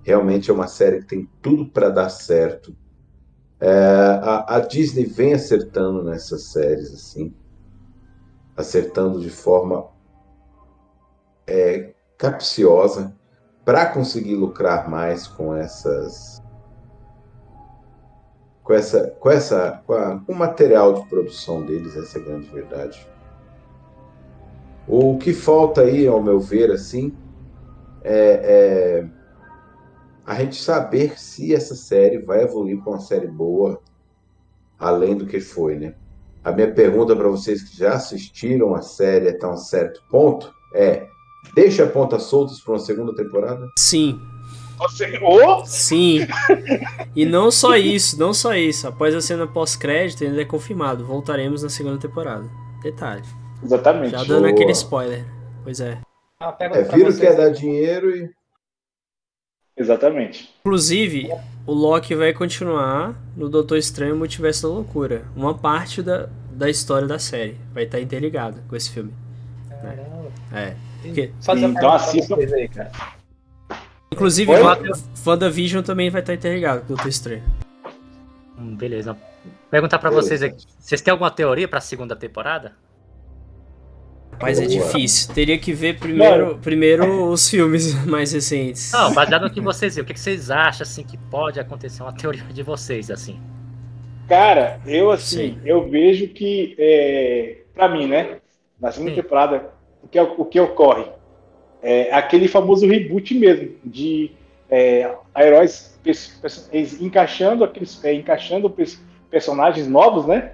[0.03, 2.77] Realmente é uma série que tem tudo para dar certo.
[3.61, 7.33] É, a, a Disney vem acertando nessas séries, assim,
[8.57, 9.89] acertando de forma
[11.47, 13.15] é, capciosa
[13.65, 16.41] para conseguir lucrar mais com essas
[18.63, 22.25] com essa com essa com, a- com o material de produção deles essa é a
[22.25, 23.07] grande verdade.
[24.89, 27.17] O que falta aí ao meu ver assim
[28.03, 29.09] é, é
[30.25, 33.81] a gente saber se essa série vai evoluir para uma série boa
[34.79, 35.95] além do que foi né
[36.47, 41.09] a minha pergunta para vocês que já assistiram a série até um certo ponto é
[41.57, 44.21] deixa pontas soltas para uma segunda temporada Sim,
[44.79, 45.19] Você...
[45.65, 46.21] Sim.
[47.17, 48.87] E não só isso, não só isso.
[48.87, 51.03] Após a cena pós-crédito, ainda é confirmado.
[51.03, 52.47] Voltaremos na segunda temporada.
[52.83, 53.23] Detalhe.
[53.65, 54.11] Exatamente.
[54.11, 54.51] Já dando Boa.
[54.51, 55.25] aquele spoiler.
[55.65, 55.99] Pois é.
[56.39, 58.31] Ah, é viram que é dar dinheiro e
[59.77, 60.49] Exatamente.
[60.61, 61.29] Inclusive,
[61.67, 65.25] o Loki vai continuar no Doutor Estranho Multiverso da Loucura.
[65.37, 69.13] Uma parte da, da história da série vai estar interligada com esse filme.
[69.69, 70.31] Caramba.
[70.53, 70.75] É.
[71.03, 72.37] Porque, Então assistam.
[72.37, 72.91] aí, cara.
[74.11, 74.61] inclusive, Oi?
[74.63, 77.43] o WandaVision também vai estar interligado com o Doutor Estranho.
[78.59, 79.17] Hum, beleza.
[79.71, 80.65] Perguntar pra vocês aqui.
[80.79, 82.73] Vocês têm alguma teoria pra segunda temporada?
[84.41, 85.33] Mas é difícil.
[85.35, 88.93] Teria que ver primeiro, primeiro os filmes mais recentes.
[88.93, 90.05] Não, baseado no que vocês viram.
[90.09, 92.03] O que vocês acham, assim, que pode acontecer?
[92.03, 93.41] Uma teoria de vocês, assim.
[94.29, 95.59] Cara, eu assim, Sim.
[95.65, 98.39] eu vejo que, é, para mim, né,
[98.81, 99.23] na segunda Sim.
[99.23, 99.71] temporada,
[100.03, 101.05] o que, o que ocorre?
[101.83, 104.33] É aquele famoso reboot mesmo, de
[104.69, 105.97] é, heróis
[107.01, 110.53] encaixando aqueles, é, encaixando pers- personagens novos, né?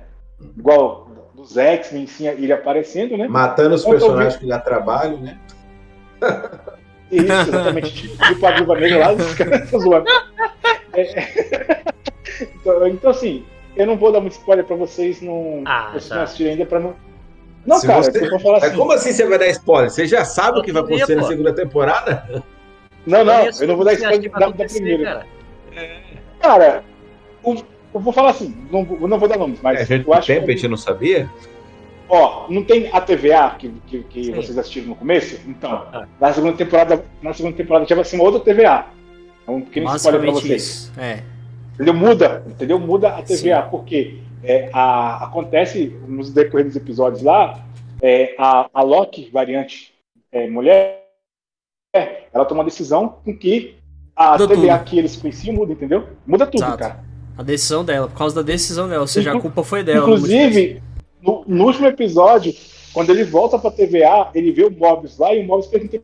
[0.58, 1.10] Igual
[1.42, 3.26] dos X-Men, sim, ele aparecendo, né?
[3.28, 5.38] matando os tô personagens que dá trabalho, né?
[7.10, 8.08] Isso, exatamente.
[8.16, 10.06] Tipo a Viúva Negra lá, os caras estão zoando.
[10.94, 11.82] É,
[12.40, 13.44] então, então, assim,
[13.76, 16.14] eu não vou dar muito spoiler pra vocês, não, Ah, vocês tá.
[16.16, 16.94] não assistirem ainda pra não.
[17.66, 18.76] Não, Se cara, você- eu vou falar Mas assim.
[18.76, 19.90] como assim você vai dar spoiler?
[19.90, 22.42] Você já sabe o que vai acontecer na segunda temporada?
[23.06, 25.04] Não, não, eu não vou dar spoiler da, da primeira.
[25.04, 25.26] cara?
[26.40, 26.84] Cara,
[27.44, 27.62] o-
[27.94, 30.26] eu vou falar assim, não, vou- não vou dar nomes, mas É, gente, eu acho
[30.26, 30.52] tempo a que.
[30.52, 31.28] gente não sabia?
[32.08, 34.32] Ó, não tem a TVA que, que, que Sim.
[34.32, 35.40] vocês assistiram no começo?
[35.48, 36.06] Então, Ah.
[36.20, 38.86] na segunda temporada, na segunda temporada já vai ser uma outra TVA.
[39.46, 40.62] É um pequeno spoiler pra vocês.
[40.62, 40.92] isso.
[41.00, 41.22] É.
[41.74, 41.94] Entendeu?
[41.94, 42.78] Muda, entendeu?
[42.78, 47.64] Muda a TVA, porque é, a- acontece nos decorrer dos episódios lá,
[48.02, 49.94] é, a, a Loki, variante
[50.30, 51.00] é, mulher,
[52.32, 53.76] ela toma uma decisão com que
[54.16, 54.84] a TVA tudo.
[54.90, 56.08] que eles conheciam muda, entendeu?
[56.26, 56.78] Muda tudo, Exato.
[56.78, 57.04] cara.
[57.36, 59.00] A decisão dela, por causa da decisão dela.
[59.02, 60.00] Ou seja, a Inclu- culpa foi dela.
[60.02, 60.82] Inclusive,
[61.20, 62.54] no, no último episódio,
[62.92, 66.00] quando ele volta pra TVA, ele vê o Mobius lá e o Mobius pergunta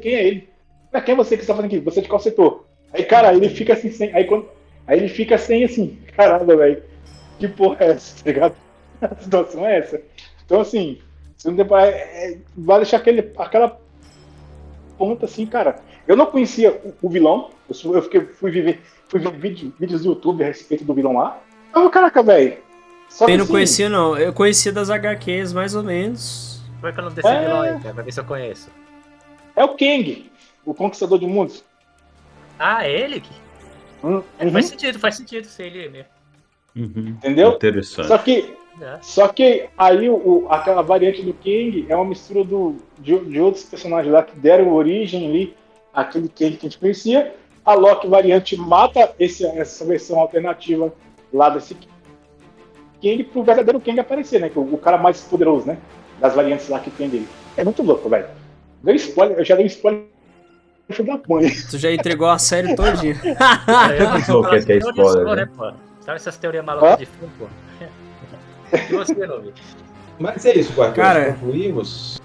[0.00, 0.48] quem é ele.
[0.92, 1.80] "Ah, Quem é você que está fazendo aqui?
[1.80, 2.64] Você é de qual setor?
[2.92, 4.12] Aí, cara, ele fica assim, sem.
[4.14, 4.46] Aí, quando,
[4.86, 6.82] aí ele fica sem assim, caramba, velho.
[7.38, 8.54] Que porra é essa, tá ligado?
[9.00, 10.00] A situação é essa.
[10.46, 10.98] Então, assim,
[11.36, 13.80] segunda temporada é- é- vai deixar aquele, aquela
[14.96, 15.76] ponta assim, cara.
[16.06, 16.70] Eu não conhecia
[17.02, 17.50] o, o vilão.
[17.68, 21.12] Eu, eu fiquei, fui, viver, fui ver vídeo- vídeos do YouTube a respeito do vilão
[21.14, 21.38] lá.
[21.74, 22.58] Eu, caraca, velho.
[23.08, 24.16] Só Eu não assim, conhecia, não.
[24.16, 26.62] Eu conhecia das HQs, mais ou menos.
[26.76, 27.40] Como é que é o nome desse É.
[27.40, 27.94] vilão aí, cara?
[27.94, 28.70] Pra ver se eu conheço.
[29.56, 30.30] É o Kang,
[30.64, 31.64] o Conquistador de Mundos.
[32.58, 33.22] Ah, é ele?
[34.02, 36.08] Hum, uhum, Faz sentido, faz sentido ser ele mesmo.
[36.76, 37.08] Uhum.
[37.18, 37.50] Entendeu?
[37.52, 38.08] Interessante.
[38.08, 38.98] Só que, É.
[39.00, 43.64] só que aí o, aquela variante do Kang é uma mistura do, de, de outros
[43.64, 45.56] personagens lá que deram origem ali
[45.92, 47.34] àquele Kang que a gente conhecia.
[47.64, 50.92] A Loki variante mata esse, essa versão alternativa
[51.32, 51.76] lá desse
[53.02, 54.48] Kang pro verdadeiro Kang aparecer, né?
[54.48, 55.78] Que o, o cara mais poderoso, né?
[56.20, 57.28] Das variantes lá que tem dele.
[57.56, 58.26] É muito louco, velho.
[58.82, 60.04] Deu spoiler, eu já dei spoiler
[60.90, 61.50] filho da mãe.
[61.70, 63.14] Tu já entregou a série todinha.
[63.24, 65.48] É, eu que é spoiler, né?
[65.56, 65.72] pô?
[66.00, 67.46] Sabe essas teorias malucas de filme, pô?
[68.98, 69.14] Você?
[70.18, 70.96] Mas é isso, Guardiões.
[70.96, 72.20] Cara- Concluímos.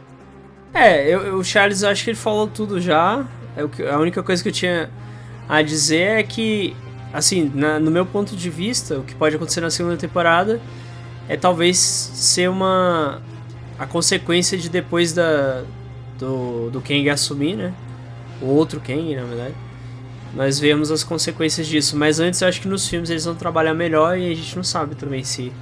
[0.74, 3.26] É, eu, o Charles acho que ele falou tudo já.
[3.56, 4.90] É o que, a única coisa que eu tinha
[5.50, 6.78] a dizer é que,
[7.14, 10.62] assim, na- no meu ponto de vista, o que pode acontecer na segunda temporada
[11.28, 13.24] é talvez ser uma.
[13.80, 15.66] a consequência de depois da.
[16.20, 17.76] do, do Kang assumir, né?
[18.42, 19.56] O outro Kang, na verdade.
[20.34, 21.98] Nós vemos as consequências disso.
[21.98, 24.64] Mas antes eu acho que nos filmes eles vão trabalhar melhor e a gente não
[24.64, 25.54] sabe também se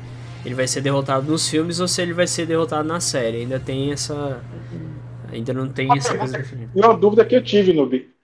[0.45, 3.37] ele vai ser derrotado nos filmes ou se ele vai ser derrotado na série.
[3.39, 4.41] Ainda tem essa.
[5.31, 6.71] Ainda não tem essa coisa definida.
[6.73, 8.16] Uma dúvida que eu tive, Nubi.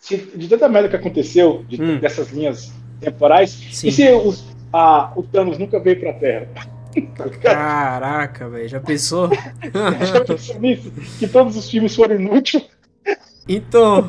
[0.00, 1.98] Se, de tanta merda que aconteceu, de, Hum.
[1.98, 3.88] dessas linhas temporais, Sim.
[3.88, 6.48] e se os- a- o Thanos nunca veio pra Terra?
[7.16, 7.28] Tá?
[7.28, 9.30] Caraca, velho, já pensou?
[10.12, 10.90] Já pensou nisso?
[11.18, 12.66] Que todos os filmes foram inúteis?
[13.48, 14.08] então,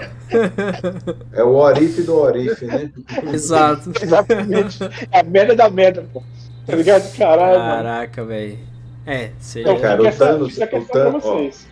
[1.33, 2.89] É o Orif do Orif, né?
[3.33, 3.91] exato.
[4.01, 4.79] Exatamente.
[5.11, 6.23] A merda da merda, pô.
[6.65, 7.15] Tá ligado?
[7.15, 7.83] Caralho, mano.
[7.83, 8.57] Caraca, velho.
[9.05, 9.71] É, seria.
[9.71, 11.67] Então, cara, o Thanos- o Thanos-.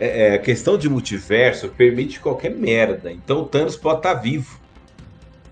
[0.00, 3.12] É, é, a questão de multiverso permite qualquer merda.
[3.12, 4.58] Então o Thanos pode estar vivo.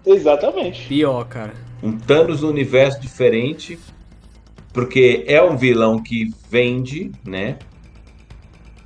[0.04, 0.86] Exatamente.
[0.86, 1.54] Pior, cara.
[1.82, 3.78] Um Thanos no universo diferente.
[4.72, 7.58] Porque é um vilão que vende, né?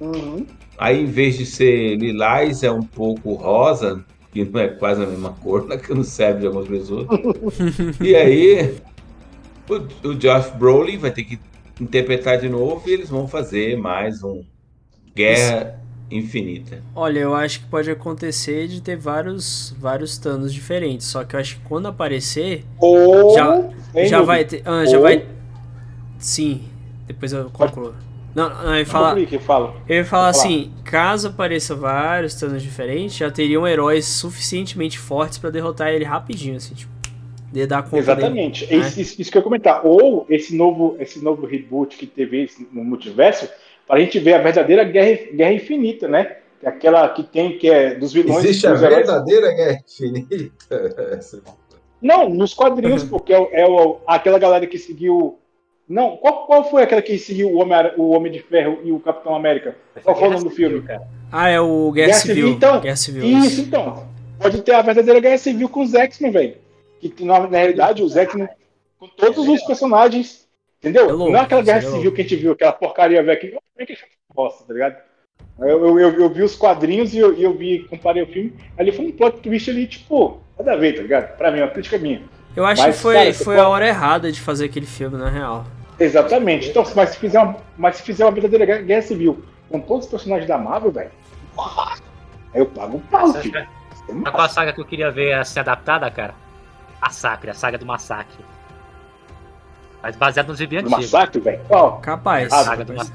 [0.01, 0.45] Uhum.
[0.77, 5.07] Aí, em vez de ser lilás, é um pouco rosa, que não é quase a
[5.07, 7.07] mesma cor, né, que não serve de algumas pessoas.
[8.01, 8.77] e aí,
[9.69, 11.39] o, o Josh Brolin vai ter que
[11.81, 14.43] interpretar de novo e eles vão fazer mais um
[15.17, 16.81] Guerra Infinita.
[16.95, 21.07] Olha, eu acho que pode acontecer de ter vários, vários Thanos diferentes.
[21.07, 23.35] Só que eu acho que quando aparecer, Ou.
[23.35, 23.65] Já-
[24.07, 24.63] já vai ter.
[24.65, 25.27] Ah, já Ou- vai.
[26.19, 26.63] Sim,
[27.07, 27.95] depois eu concluo.
[28.35, 29.09] Não, não, eu ia falar.
[29.11, 29.75] Conclui que fala.
[29.89, 30.45] Eu ia falar falar.
[30.45, 36.57] assim, caso apareça vários Thanos diferentes, já teriam heróis suficientemente fortes pra derrotar ele rapidinho,
[36.57, 36.93] assim, tipo,
[37.51, 38.11] de dar conta dele.
[38.11, 38.65] Exatamente.
[38.73, 39.87] É Isso, isso- isso que eu ia comentar.
[39.87, 43.49] Ou esse novo, esse novo reboot que teve esse no multiverso,
[43.87, 46.37] para a gente ver a verdadeira guerra, guerra infinita, né?
[46.65, 48.45] Aquela que tem, que é dos vilões.
[48.45, 49.07] Existe a dos heróis.
[49.07, 50.53] verdadeira Guerra Infinita?
[52.01, 55.39] Não, nos quadrinhos, porque é, o- é o- aquela galera que seguiu.
[55.89, 58.99] Não, qual, qual foi aquela que seguiu o Homem, o Homem de Ferro e o
[58.99, 59.77] Capitão América?
[60.03, 60.83] Qual foi o nome do filme?
[60.83, 61.03] Cara.
[61.31, 62.35] Ah, é o Guerra, Guerra Civil.
[62.35, 62.81] Civil, então.
[62.81, 63.25] Guerra Civil.
[63.25, 64.09] Isso, então.
[64.41, 66.55] Pode ter a verdadeira guerra civil com os X-Men, velho.
[67.01, 68.49] Que na, na realidade os X-Men,
[68.99, 70.46] com todos os personagens,
[70.79, 71.09] entendeu?
[71.09, 73.41] É louco, não é aquela guerra seria civil que a gente viu, aquela porcaria, velho.
[73.41, 73.97] Que, é
[74.35, 74.97] bosta, tá ligado?
[75.59, 78.55] Eu, eu, eu, eu vi os quadrinhos e eu, e eu vi, comparei o filme.
[78.79, 81.37] Ali foi um plot twist ali, tipo, nada a ver, tá ligado?
[81.37, 82.23] Pra mim, uma crítica minha.
[82.55, 85.17] Eu acho Mas, que foi, cara, foi pode- a hora errada de fazer aquele filme,
[85.17, 85.67] na real.
[85.99, 86.69] Exatamente.
[86.69, 90.05] Então, mas se fizer uma, mas se fizer uma verdadeira guerra, guerra civil com todos
[90.05, 91.11] os personagens da Marvel, velho,
[92.55, 93.67] aí eu pago um pau, filho.
[94.07, 96.35] Sabe qual a saga que eu queria ver ser adaptada, cara?
[97.01, 98.45] Massacre, a saga do massacre.
[100.07, 101.01] Mas baseado no gibi Do antigo.
[101.01, 101.61] massacre, velho.
[101.67, 101.99] Qual?
[101.99, 102.53] Capaz.
[102.53, 103.13] Ah, saga do capaz.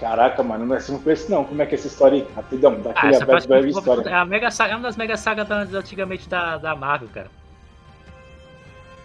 [0.00, 1.44] Caraca, mano, não é assim com esse não.
[1.44, 2.28] Como é que é essa história aí?
[2.34, 4.08] Rapidão, dá aquele essa breve, história.
[4.08, 7.28] É, a mega saga, é uma das mega sagas da- antigamente da, da Marvel, cara.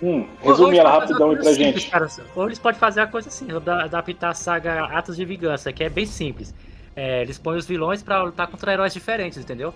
[0.02, 1.82] Hum, resume ela rapidão aí pra coisa gente.
[1.82, 2.26] simples, cara.
[2.36, 5.84] Ou eles podem fazer a coisa assim, da- adaptar a saga Atos de Vingança, que
[5.84, 6.56] é bem simples.
[6.96, 9.74] É, eles põem os vilões pra lutar contra heróis diferentes, entendeu?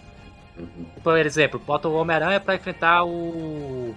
[0.58, 0.86] Uhum.
[1.04, 3.94] Por exemplo, bota o Homem-Aranha pra enfrentar o.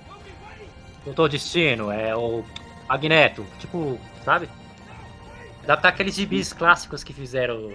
[1.07, 2.43] Doutor Destino, é o
[2.89, 4.49] Magneto, tipo, sabe?
[5.65, 7.73] Adaptar aqueles gibis clássicos que fizeram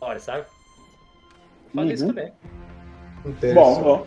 [0.00, 0.44] fora, sabe?
[1.74, 2.08] Faz isso Uhum.
[2.08, 2.32] também.
[3.24, 3.54] Interessante.
[3.54, 4.06] Bom, bom.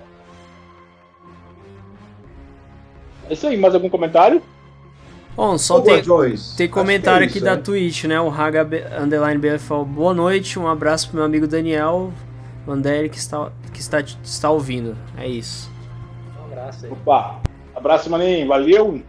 [3.30, 4.42] É isso aí, mais algum comentário?
[5.36, 6.02] Bom, só tem,
[6.56, 7.62] tem comentário que é aqui isso, da né?
[7.62, 8.20] Twitch, né?
[8.22, 9.84] O Haga B- Underline BFL.
[9.84, 12.12] Boa noite, um abraço pro meu amigo Daniel
[12.66, 14.96] Manderi que está, que está, está ouvindo.
[15.18, 15.70] É isso.
[16.40, 16.92] Um abraço aí.
[16.92, 17.42] Opa,
[17.86, 19.02] abraço, maninho, valeu.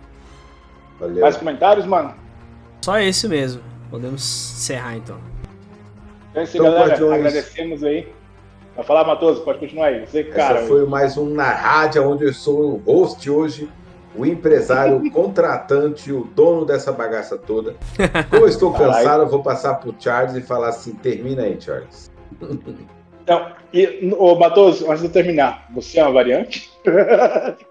[1.01, 1.21] Valeu.
[1.21, 2.15] Mais comentários, mano?
[2.83, 3.63] Só esse mesmo.
[3.91, 4.23] Podemos
[4.57, 5.19] encerrar então.
[6.35, 7.15] É isso aí, Então, galera.
[7.15, 8.09] Agradecemos aí.
[8.75, 10.07] Vai falar, Matoso, pode continuar aí.
[10.07, 10.59] Você, cara.
[10.59, 13.71] Essa foi mais um na rádio, onde eu sou o host hoje,
[14.15, 17.75] o empresário, o contratante, o dono dessa bagaça toda.
[18.31, 18.93] Como eu estou Caralho.
[18.93, 22.11] cansado, eu vou passar pro Charles e falar assim: termina aí, Charles.
[23.23, 26.71] Então, e, ô, Matoso, antes de eu terminar, você é uma variante?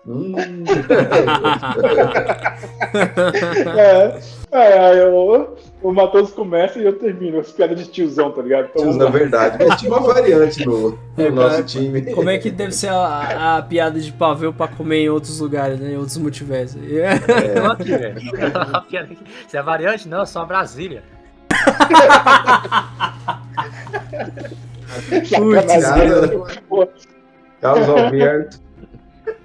[0.05, 0.34] Hum,
[3.78, 4.20] é,
[4.51, 7.39] é, eu- o Matoso começa e eu termino.
[7.39, 8.70] As piadas de tiozão, tá ligado?
[8.74, 12.01] Então, na verdade, mas tinha uma variante no, no É, nosso time.
[12.13, 15.80] Como é que deve ser a, a piada de pavê pra comer em outros lugares,
[15.80, 15.91] né?
[15.91, 16.82] Em outros multiversos.
[16.86, 17.16] É.
[19.47, 20.07] Você é variante?
[20.07, 21.03] Não, eu sou uma Brasília.
[25.82, 26.28] nada.
[26.68, 26.88] Pô,
[27.61, 28.64] Carlos Alberto.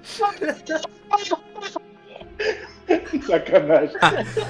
[3.25, 3.95] Sacanagem.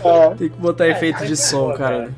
[0.03, 2.11] Ah, Tem que botar efeito de som, cara.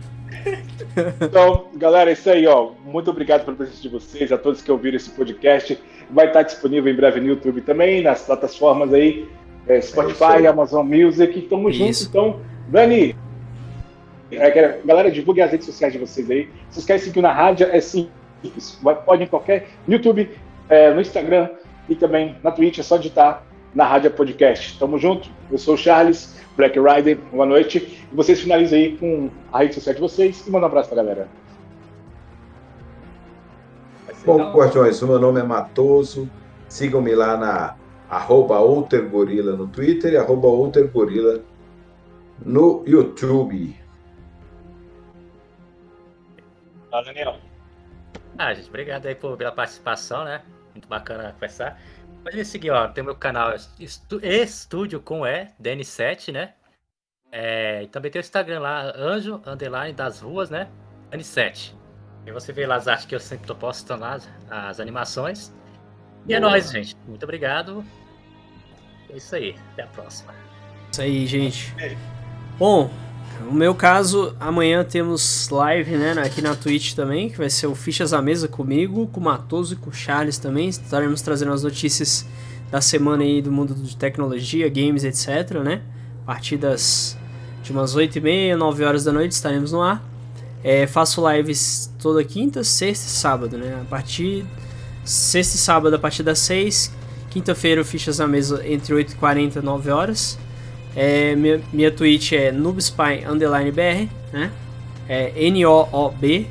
[1.22, 2.72] Então, galera, é isso aí, ó.
[2.86, 5.80] Muito obrigado pela presença de vocês, a todos que ouviram esse podcast.
[6.10, 9.28] Vai estar disponível em breve no YouTube também, nas plataformas aí,
[9.68, 10.48] é, É Spotify, aí.
[10.48, 11.42] Amazon Music.
[11.44, 12.04] Tamo junto.
[12.04, 13.16] Então, Dani,
[14.32, 16.46] é, galera, divulguem as redes sociais de vocês aí.
[16.70, 18.80] Se vocês querem seguir na rádio, é simples.
[19.06, 20.30] Pode em qualquer no YouTube,
[20.70, 21.50] é, no Instagram
[21.90, 24.78] e também na Twitch, é só digitar na Rádio Podcast.
[24.78, 25.30] Tamo junto.
[25.52, 27.18] Eu sou o Charles, Black Rider.
[27.32, 28.08] Boa noite.
[28.12, 30.98] E vocês finalizam aí com a rede social de vocês e manda um abraço pra
[30.98, 31.28] galera.
[34.26, 36.30] Bom, Guardiões, o meu nome é Matoso.
[36.70, 37.76] Sigam-me lá na
[38.10, 41.42] arroba outergorila no Twitter e arroba outergorila
[42.46, 43.76] no YouTube.
[46.90, 47.38] Tá, Daniel.
[48.38, 50.42] Ah, gente, obrigado aí por, pela participação, né?
[50.74, 51.80] Muito bacana conversar.
[52.24, 52.88] Pode me seguir, ó.
[52.88, 56.54] Tem o meu canal Estu- Estúdio com E, DN7, né?
[57.32, 60.68] É, e também tem o Instagram lá, Anjo Underline das Ruas, né?
[61.12, 61.74] Dani7.
[62.26, 65.52] E você vê lá as artes que eu sempre tô postando lá, as, as animações.
[66.28, 66.52] E é Boa.
[66.52, 66.96] nóis, gente.
[67.08, 67.84] Muito obrigado.
[69.10, 69.56] É isso aí.
[69.74, 70.34] Até a próxima.
[70.92, 71.74] Isso aí, gente.
[72.58, 72.90] Bom,
[73.42, 77.76] no meu caso, amanhã temos live, né, aqui na Twitch também, que vai ser o
[77.76, 80.70] Fichas à Mesa comigo, com o Matoso e com o Charles também.
[80.70, 82.26] Estaremos trazendo as notícias
[82.72, 85.82] da semana aí do mundo de tecnologia, games, etc, né?
[86.24, 87.18] A partir das
[87.62, 90.04] de umas 8h30, 9 horas da noite estaremos no ar.
[90.64, 93.80] É, faço lives toda quinta, sexta e sábado, né?
[93.82, 94.46] A partir
[95.04, 96.92] sexta e sábado a partir das 6,
[97.30, 100.38] quinta-feira Fichas à Mesa entre 8h40 e 9 horas.
[100.96, 104.52] É, minha, minha Twitch é noobspy underline br, né?
[105.10, 106.48] É N-O-O-B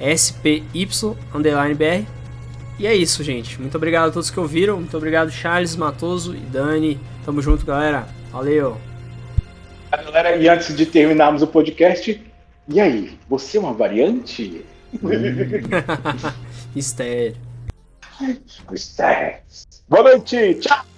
[0.00, 2.06] S-P-Y underline br.
[2.78, 3.60] E é isso, gente.
[3.60, 4.76] Muito obrigado a todos que ouviram.
[4.78, 6.98] Muito obrigado, Charles, Matoso e Dani.
[7.24, 8.08] Tamo junto, galera.
[8.32, 8.78] Valeu.
[9.90, 12.22] Galera, e antes de terminarmos o podcast,
[12.68, 14.64] e aí, você é uma variante?
[16.74, 17.36] Mistério.
[19.88, 20.89] Boa noite, tchau!